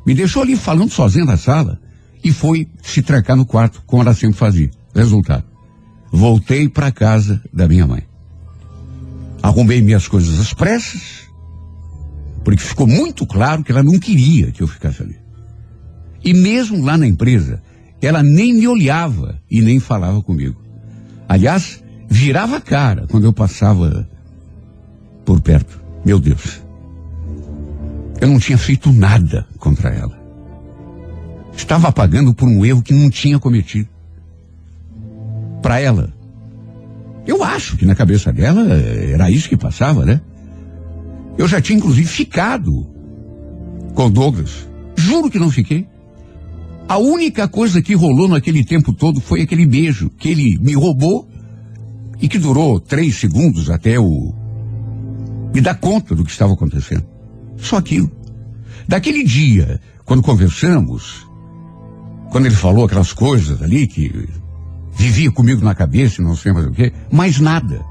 Me 0.06 0.14
deixou 0.14 0.44
ali 0.44 0.56
falando 0.56 0.92
sozinha 0.92 1.26
na 1.26 1.36
sala 1.36 1.80
e 2.24 2.32
foi 2.32 2.68
se 2.82 3.02
trancar 3.02 3.36
no 3.36 3.46
quarto, 3.46 3.82
como 3.86 4.02
ela 4.04 4.14
sempre 4.14 4.38
fazia. 4.38 4.70
Resultado: 4.98 5.44
voltei 6.12 6.68
para 6.68 6.92
casa 6.92 7.40
da 7.54 7.68
minha 7.68 7.86
mãe. 7.86 8.02
Arrumei 9.44 9.80
minhas 9.80 10.08
coisas 10.08 10.40
às 10.40 10.54
pressas, 10.56 11.28
porque 12.44 12.64
ficou 12.64 12.88
muito 12.88 13.26
claro 13.26 13.64
que 13.64 13.72
ela 13.72 13.84
não 13.84 14.00
queria 14.00 14.52
que 14.52 14.64
eu 14.64 14.68
ficasse 14.68 15.04
ali. 15.04 15.16
E 16.26 16.34
mesmo 16.34 16.84
lá 16.84 16.98
na 16.98 17.06
empresa, 17.06 17.62
ela 18.02 18.24
nem 18.24 18.56
me 18.56 18.68
olhava 18.68 19.40
e 19.50 19.62
nem 19.62 19.80
falava 19.80 20.20
comigo. 20.24 20.60
Aliás, 21.30 21.84
virava 22.10 22.58
a 22.58 22.62
cara 22.62 23.06
quando 23.08 23.26
eu 23.26 23.34
passava 23.34 24.10
por 25.24 25.40
perto. 25.42 25.80
Meu 26.04 26.20
Deus. 26.20 26.60
Eu 28.20 28.30
não 28.30 28.40
tinha 28.40 28.58
feito 28.58 28.92
nada 28.92 29.48
contra 29.60 29.94
ela. 29.94 30.18
Estava 31.56 31.92
pagando 31.92 32.34
por 32.34 32.50
um 32.50 32.66
erro 32.66 32.82
que 32.82 32.94
não 32.94 33.12
tinha 33.12 33.38
cometido. 33.38 33.97
Para 35.62 35.80
ela. 35.80 36.14
Eu 37.26 37.44
acho 37.44 37.76
que 37.78 37.86
na 37.86 37.96
cabeça 37.96 38.32
dela 38.32 38.66
era 38.72 39.30
isso 39.30 39.50
que 39.50 39.58
passava, 39.58 40.06
né? 40.06 40.22
Eu 41.38 41.48
já 41.48 41.62
tinha 41.62 41.78
inclusive 41.78 42.08
ficado 42.08 42.88
com 43.94 44.10
Douglas. 44.10 44.68
Juro 44.96 45.30
que 45.30 45.40
não 45.40 45.52
fiquei. 45.52 45.88
A 46.88 46.98
única 46.98 47.48
coisa 47.48 47.82
que 47.82 47.94
rolou 47.94 48.30
naquele 48.30 48.64
tempo 48.64 48.94
todo 48.94 49.20
foi 49.20 49.42
aquele 49.42 49.66
beijo 49.66 50.10
que 50.18 50.30
ele 50.30 50.58
me 50.60 50.74
roubou 50.74 51.28
e 52.22 52.30
que 52.30 52.40
durou 52.40 52.80
três 52.80 53.18
segundos 53.18 53.70
até 53.70 54.00
o 54.00 54.34
me 55.54 55.62
dar 55.62 55.76
conta 55.76 56.16
do 56.16 56.24
que 56.24 56.32
estava 56.32 56.54
acontecendo. 56.54 57.06
Só 57.58 57.78
aquilo. 57.78 58.12
Daquele 58.88 59.24
dia, 59.24 59.82
quando 60.06 60.22
conversamos, 60.22 61.28
quando 62.30 62.46
ele 62.46 62.56
falou 62.56 62.86
aquelas 62.86 63.12
coisas 63.12 63.62
ali 63.62 63.88
que 63.88 64.30
vivia 64.98 65.32
comigo 65.32 65.64
na 65.64 65.76
cabeça 65.76 66.22
não 66.22 66.36
sei 66.36 66.52
mais 66.52 66.66
o 66.66 66.72
quê, 66.72 66.92
mais 67.12 67.40
nada. 67.40 67.86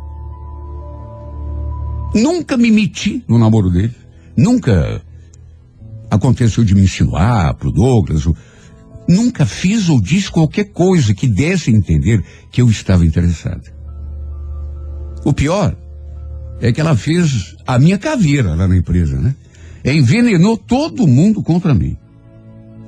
Nunca 2.14 2.57
me 2.57 2.71
meti 2.71 3.25
no 3.29 3.38
namoro 3.38 3.71
dele. 3.71 3.95
Nunca 4.37 5.03
aconteceu 6.11 6.64
de 6.64 6.75
me 6.75 6.83
insinuar 6.83 7.55
pro 7.55 7.71
Douglas. 7.71 8.27
Nunca 9.09 9.47
fiz 9.47 9.88
ou 9.88 10.01
disse 10.01 10.31
qualquer 10.31 10.64
coisa 10.73 11.14
que 11.14 11.29
desse 11.29 11.71
a 11.71 11.73
entender 11.73 12.23
que 12.51 12.61
eu 12.61 12.69
estava 12.69 13.07
interessado. 13.07 13.71
O 15.25 15.33
pior 15.33 15.77
é 16.61 16.73
que 16.73 16.81
ela 16.81 16.97
fez 16.97 17.57
a 17.66 17.79
minha 17.79 17.99
caveira 17.99 18.55
lá 18.55 18.66
na 18.66 18.77
empresa, 18.77 19.19
né? 19.21 19.35
Envenenou 19.85 20.57
todo 20.57 21.07
mundo 21.07 21.42
contra 21.42 21.75
mim. 21.75 21.97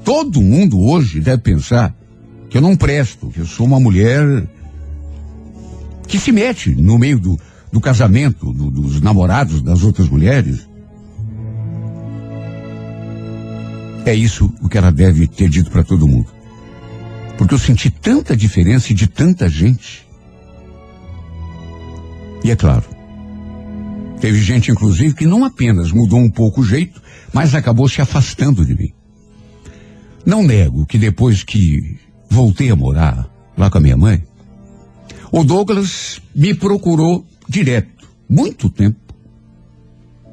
Todo 0.04 0.40
mundo 0.40 0.80
hoje 0.80 1.20
deve 1.20 1.42
pensar 1.42 1.94
que 2.48 2.56
eu 2.56 2.62
não 2.62 2.76
presto, 2.76 3.28
que 3.28 3.40
eu 3.40 3.46
sou 3.46 3.66
uma 3.66 3.78
mulher 3.78 4.46
que 6.06 6.18
se 6.18 6.32
mete 6.32 6.74
no 6.74 6.98
meio 6.98 7.18
do, 7.18 7.38
do 7.70 7.80
casamento, 7.80 8.52
do, 8.52 8.70
dos 8.70 9.00
namorados 9.00 9.60
das 9.60 9.82
outras 9.82 10.08
mulheres. 10.08 10.66
É 14.06 14.14
isso 14.14 14.50
o 14.62 14.68
que 14.68 14.78
ela 14.78 14.90
deve 14.90 15.26
ter 15.26 15.50
dito 15.50 15.70
para 15.70 15.84
todo 15.84 16.08
mundo. 16.08 16.28
Porque 17.36 17.54
eu 17.54 17.58
senti 17.58 17.90
tanta 17.90 18.34
diferença 18.34 18.94
de 18.94 19.06
tanta 19.06 19.48
gente. 19.48 20.08
E 22.42 22.50
é 22.50 22.56
claro, 22.56 22.84
teve 24.20 24.40
gente, 24.40 24.70
inclusive, 24.70 25.14
que 25.14 25.26
não 25.26 25.44
apenas 25.44 25.92
mudou 25.92 26.18
um 26.18 26.30
pouco 26.30 26.62
o 26.62 26.64
jeito, 26.64 27.02
mas 27.32 27.54
acabou 27.54 27.86
se 27.88 28.00
afastando 28.00 28.64
de 28.64 28.74
mim. 28.74 28.92
Não 30.24 30.42
nego 30.42 30.86
que 30.86 30.98
depois 30.98 31.42
que 31.42 31.98
voltei 32.28 32.70
a 32.70 32.76
morar 32.76 33.28
lá 33.56 33.70
com 33.70 33.78
a 33.78 33.80
minha 33.80 33.96
mãe, 33.96 34.22
o 35.32 35.44
Douglas 35.44 36.20
me 36.34 36.54
procurou 36.54 37.26
direto, 37.48 38.08
muito 38.28 38.70
tempo, 38.70 39.14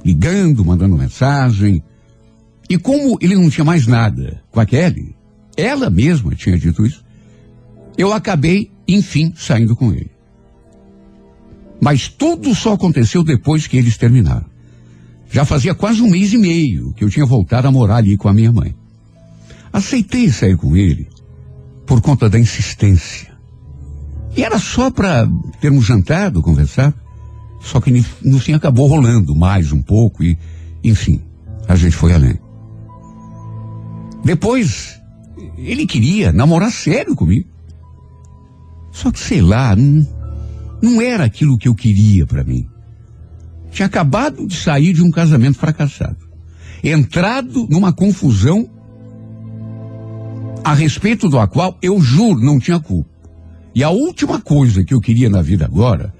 ligando, 0.04 0.64
mandando 0.64 0.98
mensagem, 0.98 1.84
e 2.70 2.78
como 2.78 3.18
ele 3.22 3.36
não 3.36 3.50
tinha 3.50 3.66
mais 3.66 3.88
nada 3.88 4.42
com 4.52 4.60
a 4.60 4.66
Kelly, 4.66 5.16
ela 5.58 5.90
mesma 5.90 6.36
tinha 6.36 6.58
dito 6.58 6.86
isso, 6.86 7.04
eu 7.98 8.12
acabei, 8.14 8.72
enfim, 8.88 9.34
saindo 9.36 9.76
com 9.76 9.92
ele. 9.92 10.12
Mas 11.80 12.08
tudo 12.08 12.54
só 12.56 12.74
aconteceu 12.74 13.24
depois 13.24 13.68
que 13.68 13.78
eles 13.78 13.98
terminaram. 13.98 14.46
Já 15.30 15.44
fazia 15.44 15.76
quase 15.76 16.02
um 16.02 16.10
mês 16.10 16.34
e 16.34 16.38
meio 16.38 16.94
que 16.94 17.04
eu 17.04 17.10
tinha 17.10 17.26
voltado 17.26 17.68
a 17.68 17.72
morar 17.72 17.98
ali 17.98 18.18
com 18.18 18.28
a 18.28 18.34
minha 18.34 18.52
mãe. 18.52 18.74
aceitei 19.74 20.32
sair 20.32 20.56
com 20.56 20.76
ele 20.76 21.08
por 21.86 22.02
conta 22.02 22.30
da 22.30 22.40
insistência. 22.40 23.36
E 24.36 24.44
era 24.44 24.60
só 24.60 24.92
para 24.92 25.28
termos 25.62 25.86
jantado, 25.86 26.42
conversado. 26.42 26.96
Só 27.62 27.80
que 27.80 27.92
no 28.22 28.40
fim 28.40 28.54
acabou 28.54 28.88
rolando 28.88 29.36
mais 29.36 29.72
um 29.72 29.82
pouco 29.82 30.24
e, 30.24 30.38
enfim, 30.84 31.22
a 31.68 31.76
gente 31.76 31.96
foi 31.96 32.14
além. 32.14 32.40
Depois, 34.24 35.00
ele 35.58 35.88
queria 35.88 36.32
namorar 36.32 36.72
sério 36.72 37.16
comigo. 37.16 37.48
Só 38.92 39.12
que 39.12 39.20
sei 39.20 39.42
lá, 39.42 39.76
não, 39.76 40.08
não 40.82 41.02
era 41.02 41.24
aquilo 41.24 41.58
que 41.58 41.68
eu 41.68 41.76
queria 41.76 42.26
para 42.26 42.44
mim. 42.44 42.68
Tinha 43.72 43.88
acabado 43.88 44.48
de 44.48 44.56
sair 44.56 44.94
de 44.94 45.04
um 45.04 45.12
casamento 45.12 45.58
fracassado. 45.58 46.18
Entrado 46.84 47.68
numa 47.70 47.92
confusão 47.92 48.70
a 50.66 50.74
respeito 50.74 51.30
do 51.30 51.48
qual 51.48 51.78
eu 51.80 52.02
juro 52.02 52.42
não 52.42 52.60
tinha 52.60 52.80
culpa. 52.80 53.08
E 53.76 53.84
a 53.84 53.92
última 53.92 54.42
coisa 54.42 54.84
que 54.84 54.96
eu 54.96 55.00
queria 55.00 55.30
na 55.30 55.40
vida 55.40 55.64
agora 55.64 56.12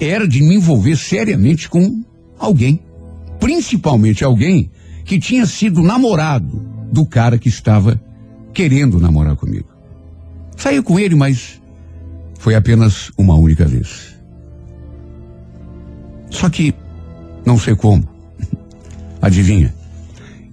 era 0.00 0.26
de 0.26 0.40
me 0.40 0.54
envolver 0.54 0.96
seriamente 0.96 1.68
com 1.68 2.02
alguém. 2.38 2.80
Principalmente 3.38 4.24
alguém 4.24 4.70
que 5.04 5.18
tinha 5.18 5.44
sido 5.44 5.82
namorado 5.82 6.64
do 6.90 7.04
cara 7.04 7.36
que 7.36 7.50
estava 7.50 8.00
querendo 8.54 8.98
namorar 8.98 9.36
comigo. 9.36 9.68
Saí 10.56 10.82
com 10.82 10.98
ele, 10.98 11.14
mas 11.14 11.60
foi 12.38 12.54
apenas 12.54 13.12
uma 13.18 13.34
única 13.34 13.66
vez. 13.66 14.16
Só 16.30 16.48
que, 16.48 16.74
não 17.44 17.58
sei 17.58 17.76
como, 17.76 18.08
adivinha, 19.20 19.74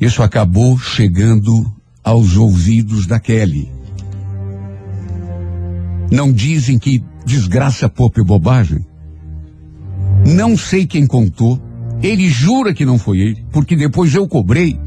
isso 0.01 0.21
acabou 0.21 0.77
chegando 0.77 1.74
aos 2.05 2.37
ouvidos 2.37 3.07
da 3.07 3.19
Kelly. 3.19 3.71
Não 6.11 6.31
dizem 6.31 6.77
que 6.77 7.03
desgraça, 7.25 7.89
poupa 7.89 8.21
e 8.21 8.23
bobagem? 8.23 8.85
Não 10.27 10.55
sei 10.55 10.85
quem 10.85 11.07
contou. 11.07 11.59
Ele 12.03 12.29
jura 12.29 12.73
que 12.75 12.85
não 12.85 12.99
foi 12.99 13.19
ele, 13.19 13.45
porque 13.51 13.75
depois 13.75 14.13
eu 14.13 14.27
cobrei. 14.27 14.79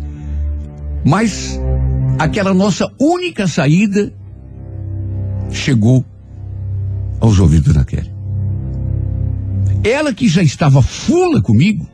Mas 1.04 1.58
aquela 2.18 2.54
nossa 2.54 2.88
única 3.00 3.48
saída 3.48 4.14
chegou 5.50 6.04
aos 7.18 7.40
ouvidos 7.40 7.74
da 7.74 7.84
Kelly. 7.84 8.12
Ela 9.82 10.14
que 10.14 10.28
já 10.28 10.42
estava 10.42 10.82
fula 10.82 11.42
comigo, 11.42 11.88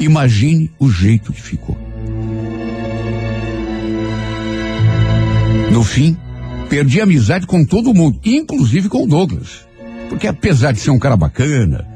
imagine 0.00 0.70
o 0.78 0.90
jeito 0.90 1.32
que 1.32 1.42
ficou. 1.42 1.85
No 5.76 5.84
fim, 5.84 6.16
perdi 6.70 7.02
amizade 7.02 7.46
com 7.46 7.62
todo 7.62 7.92
mundo, 7.92 8.18
inclusive 8.24 8.88
com 8.88 9.04
o 9.04 9.06
Douglas. 9.06 9.66
Porque 10.08 10.26
apesar 10.26 10.72
de 10.72 10.80
ser 10.80 10.88
um 10.88 10.98
cara 10.98 11.18
bacana 11.18 11.86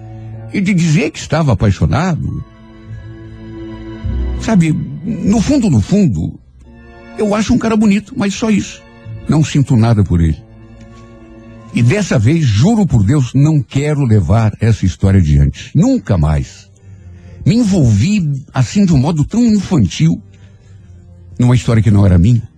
e 0.52 0.60
de 0.60 0.74
dizer 0.74 1.10
que 1.10 1.18
estava 1.18 1.54
apaixonado, 1.54 2.44
sabe, 4.38 4.70
no 4.70 5.40
fundo, 5.40 5.70
no 5.70 5.80
fundo, 5.80 6.38
eu 7.16 7.34
acho 7.34 7.54
um 7.54 7.58
cara 7.58 7.74
bonito, 7.74 8.12
mas 8.14 8.34
só 8.34 8.50
isso. 8.50 8.82
Não 9.26 9.42
sinto 9.42 9.74
nada 9.74 10.04
por 10.04 10.20
ele. 10.20 10.36
E 11.72 11.82
dessa 11.82 12.18
vez, 12.18 12.44
juro 12.44 12.86
por 12.86 13.02
Deus, 13.02 13.32
não 13.34 13.62
quero 13.62 14.04
levar 14.04 14.52
essa 14.60 14.84
história 14.84 15.20
adiante. 15.20 15.70
Nunca 15.74 16.18
mais. 16.18 16.70
Me 17.46 17.54
envolvi 17.54 18.44
assim 18.52 18.84
de 18.84 18.92
um 18.92 18.98
modo 18.98 19.24
tão 19.24 19.42
infantil 19.42 20.22
numa 21.38 21.54
história 21.54 21.82
que 21.82 21.90
não 21.90 22.04
era 22.04 22.18
minha. 22.18 22.49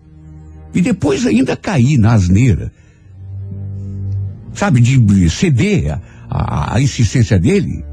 E 0.75 0.81
depois 0.81 1.27
ainda 1.27 1.57
caí 1.57 1.99
na 1.99 2.13
asneira. 2.13 2.73
Sabe, 4.55 4.81
de 4.81 5.31
ceder 5.31 5.99
a, 6.29 6.75
a 6.75 6.81
insistência 6.81 7.39
dele 7.39 7.85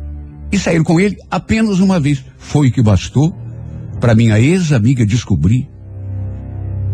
e 0.51 0.57
sair 0.57 0.83
com 0.83 0.99
ele 0.99 1.17
apenas 1.29 1.79
uma 1.79 1.99
vez. 1.99 2.23
Foi 2.37 2.69
o 2.69 2.71
que 2.71 2.81
bastou 2.81 3.35
para 3.99 4.15
minha 4.15 4.39
ex-amiga 4.39 5.05
descobrir 5.05 5.69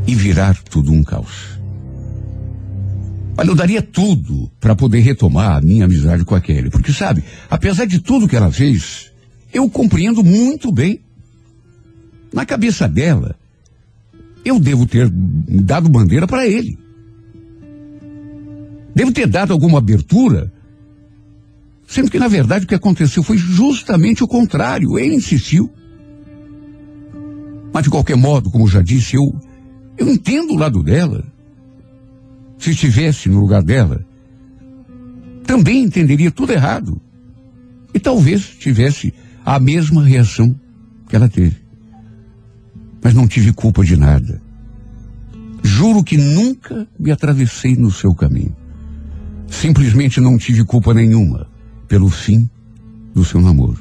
e 0.07 0.13
virar 0.15 0.55
tudo 0.63 0.91
um 0.91 1.03
caos. 1.03 1.55
Olha, 3.37 3.49
eu 3.49 3.55
daria 3.55 3.81
tudo 3.81 4.49
para 4.59 4.75
poder 4.75 4.99
retomar 4.99 5.57
a 5.57 5.61
minha 5.61 5.85
amizade 5.85 6.23
com 6.23 6.35
a 6.35 6.41
Kelly, 6.41 6.69
porque 6.69 6.93
sabe, 6.93 7.23
apesar 7.49 7.85
de 7.85 7.99
tudo 7.99 8.27
que 8.27 8.35
ela 8.35 8.51
fez, 8.51 9.11
eu 9.53 9.69
compreendo 9.69 10.23
muito 10.23 10.71
bem. 10.71 11.01
Na 12.33 12.45
cabeça 12.45 12.87
dela, 12.87 13.35
eu 14.45 14.59
devo 14.59 14.85
ter 14.85 15.09
dado 15.09 15.89
bandeira 15.89 16.27
para 16.27 16.47
ele. 16.47 16.77
Devo 18.93 19.11
ter 19.11 19.27
dado 19.27 19.51
alguma 19.51 19.79
abertura, 19.79 20.53
sendo 21.87 22.11
que 22.11 22.19
na 22.19 22.27
verdade 22.27 22.63
o 22.63 22.67
que 22.67 22.75
aconteceu 22.75 23.23
foi 23.23 23.37
justamente 23.37 24.23
o 24.23 24.27
contrário. 24.27 24.99
Ele 24.99 25.15
insistiu. 25.15 25.69
Mas 27.73 27.83
de 27.83 27.89
qualquer 27.89 28.15
modo, 28.15 28.51
como 28.51 28.67
já 28.67 28.81
disse, 28.81 29.15
eu, 29.15 29.35
eu 29.97 30.07
entendo 30.07 30.53
o 30.53 30.57
lado 30.57 30.83
dela. 30.83 31.25
Se 32.57 32.71
estivesse 32.71 33.27
no 33.27 33.41
lugar 33.41 33.61
dela, 33.61 34.05
também 35.45 35.83
entenderia 35.83 36.31
tudo 36.31 36.53
errado. 36.53 37.01
E 37.93 37.99
talvez 37.99 38.45
tivesse 38.45 39.13
a 39.43 39.59
mesma 39.59 40.05
reação 40.05 40.55
que 41.09 41.15
ela 41.15 41.27
teve 41.27 41.64
mas 43.05 43.13
não 43.13 43.27
tive 43.27 43.53
culpa 43.53 43.83
de 43.83 43.95
nada. 43.95 44.41
Juro 45.61 46.03
que 46.03 46.17
nunca 46.17 46.87
me 46.97 47.11
atravessei 47.11 47.75
no 47.75 47.91
seu 47.91 48.15
caminho. 48.15 48.55
Simplesmente 49.47 50.19
não 50.19 50.39
tive 50.39 50.65
culpa 50.65 50.91
nenhuma 50.91 51.47
pelo 51.87 52.09
fim 52.09 52.49
do 53.13 53.23
seu 53.23 53.39
namoro. 53.39 53.77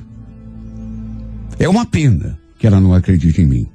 É 1.58 1.66
uma 1.66 1.87
pena 1.87 2.38
que 2.58 2.66
ela 2.66 2.78
não 2.78 2.92
acredite 2.92 3.40
em 3.40 3.46
mim. 3.46 3.66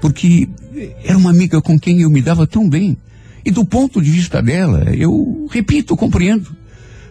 Porque 0.00 0.48
era 1.04 1.16
uma 1.16 1.30
amiga 1.30 1.62
com 1.62 1.78
quem 1.78 2.00
eu 2.00 2.10
me 2.10 2.20
dava 2.20 2.48
tão 2.48 2.68
bem. 2.68 2.98
E 3.44 3.52
do 3.52 3.64
ponto 3.64 4.02
de 4.02 4.10
vista 4.10 4.42
dela, 4.42 4.92
eu 4.92 5.46
repito, 5.52 5.96
compreendo. 5.96 6.50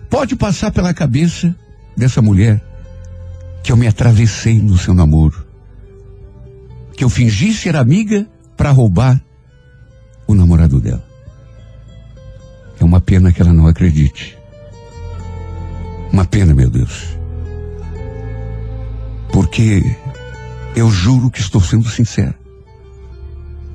Pode 0.09 0.35
passar 0.35 0.69
pela 0.69 0.93
cabeça 0.93 1.55
dessa 1.95 2.21
mulher 2.21 2.61
que 3.63 3.71
eu 3.71 3.77
me 3.77 3.87
atravessei 3.87 4.59
no 4.61 4.77
seu 4.77 4.93
namoro 4.93 5.47
que 6.99 7.05
eu 7.05 7.09
fingi 7.09 7.53
ser 7.53 7.77
amiga 7.77 8.27
para 8.57 8.71
roubar 8.71 9.23
o 10.27 10.35
namorado 10.35 10.81
dela. 10.81 11.07
É 12.77 12.83
uma 12.83 12.99
pena 12.99 13.31
que 13.31 13.41
ela 13.41 13.53
não 13.53 13.67
acredite. 13.67 14.37
Uma 16.11 16.25
pena, 16.25 16.53
meu 16.53 16.69
Deus. 16.69 17.17
Porque 19.31 19.95
eu 20.75 20.91
juro 20.91 21.31
que 21.31 21.39
estou 21.39 21.61
sendo 21.61 21.87
sincero. 21.87 22.33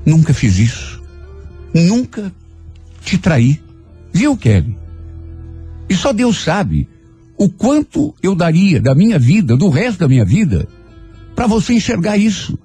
Nunca 0.05 0.35
fiz 0.35 0.59
isso. 0.59 1.03
Nunca 1.73 2.31
te 3.01 3.17
traí. 3.17 3.59
Viu, 4.13 4.37
Kelly? 4.37 4.77
E 5.89 5.97
só 5.97 6.13
Deus 6.13 6.45
sabe 6.45 6.87
o 7.39 7.49
quanto 7.49 8.15
eu 8.23 8.35
daria 8.35 8.83
da 8.83 8.95
minha 8.95 9.19
vida, 9.19 9.57
do 9.57 9.71
resto 9.71 10.01
da 10.01 10.09
minha 10.09 10.27
vida, 10.27 10.69
para 11.35 11.47
você 11.47 11.73
enxergar 11.73 12.19
isso 12.19 12.59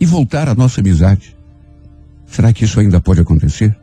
e 0.00 0.06
voltar 0.06 0.48
à 0.48 0.54
nossa 0.54 0.80
amizade. 0.80 1.36
Será 2.26 2.52
que 2.52 2.64
isso 2.64 2.80
ainda 2.80 3.00
pode 3.00 3.20
acontecer? 3.20 3.76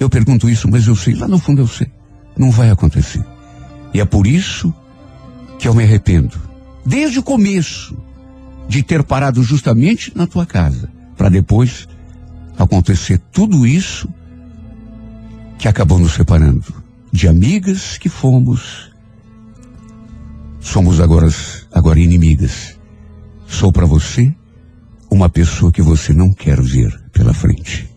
Eu 0.00 0.08
pergunto 0.08 0.48
isso, 0.48 0.68
mas 0.70 0.86
eu 0.86 0.96
sei, 0.96 1.14
lá 1.14 1.28
no 1.28 1.38
fundo 1.38 1.60
eu 1.60 1.68
sei. 1.68 1.90
Não 2.36 2.50
vai 2.50 2.70
acontecer. 2.70 3.24
E 3.92 4.00
é 4.00 4.04
por 4.04 4.26
isso 4.26 4.72
que 5.58 5.68
eu 5.68 5.74
me 5.74 5.82
arrependo, 5.82 6.38
desde 6.86 7.18
o 7.18 7.22
começo, 7.22 7.96
de 8.68 8.82
ter 8.82 9.02
parado 9.02 9.42
justamente 9.42 10.12
na 10.14 10.26
tua 10.26 10.46
casa, 10.46 10.88
para 11.16 11.28
depois 11.28 11.88
acontecer 12.56 13.20
tudo 13.32 13.66
isso 13.66 14.08
que 15.58 15.66
acabou 15.66 15.98
nos 15.98 16.12
separando. 16.12 16.64
De 17.10 17.26
amigas 17.26 17.98
que 17.98 18.08
fomos, 18.08 18.92
somos 20.60 21.00
agora, 21.00 21.28
agora 21.72 21.98
inimigas. 21.98 22.78
Sou 23.46 23.72
para 23.72 23.86
você 23.86 24.32
uma 25.10 25.28
pessoa 25.28 25.72
que 25.72 25.82
você 25.82 26.12
não 26.12 26.32
quer 26.32 26.60
ver 26.60 26.90
pela 27.12 27.32
frente. 27.32 27.88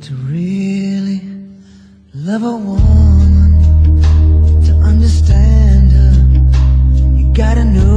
To 0.00 0.14
really 0.28 1.22
love 2.14 2.44
a 2.44 2.56
woman, 2.56 4.00
to 4.64 4.72
understand 4.84 5.90
her, 5.92 7.18
you 7.18 7.32
gotta 7.34 7.64
know. 7.64 7.95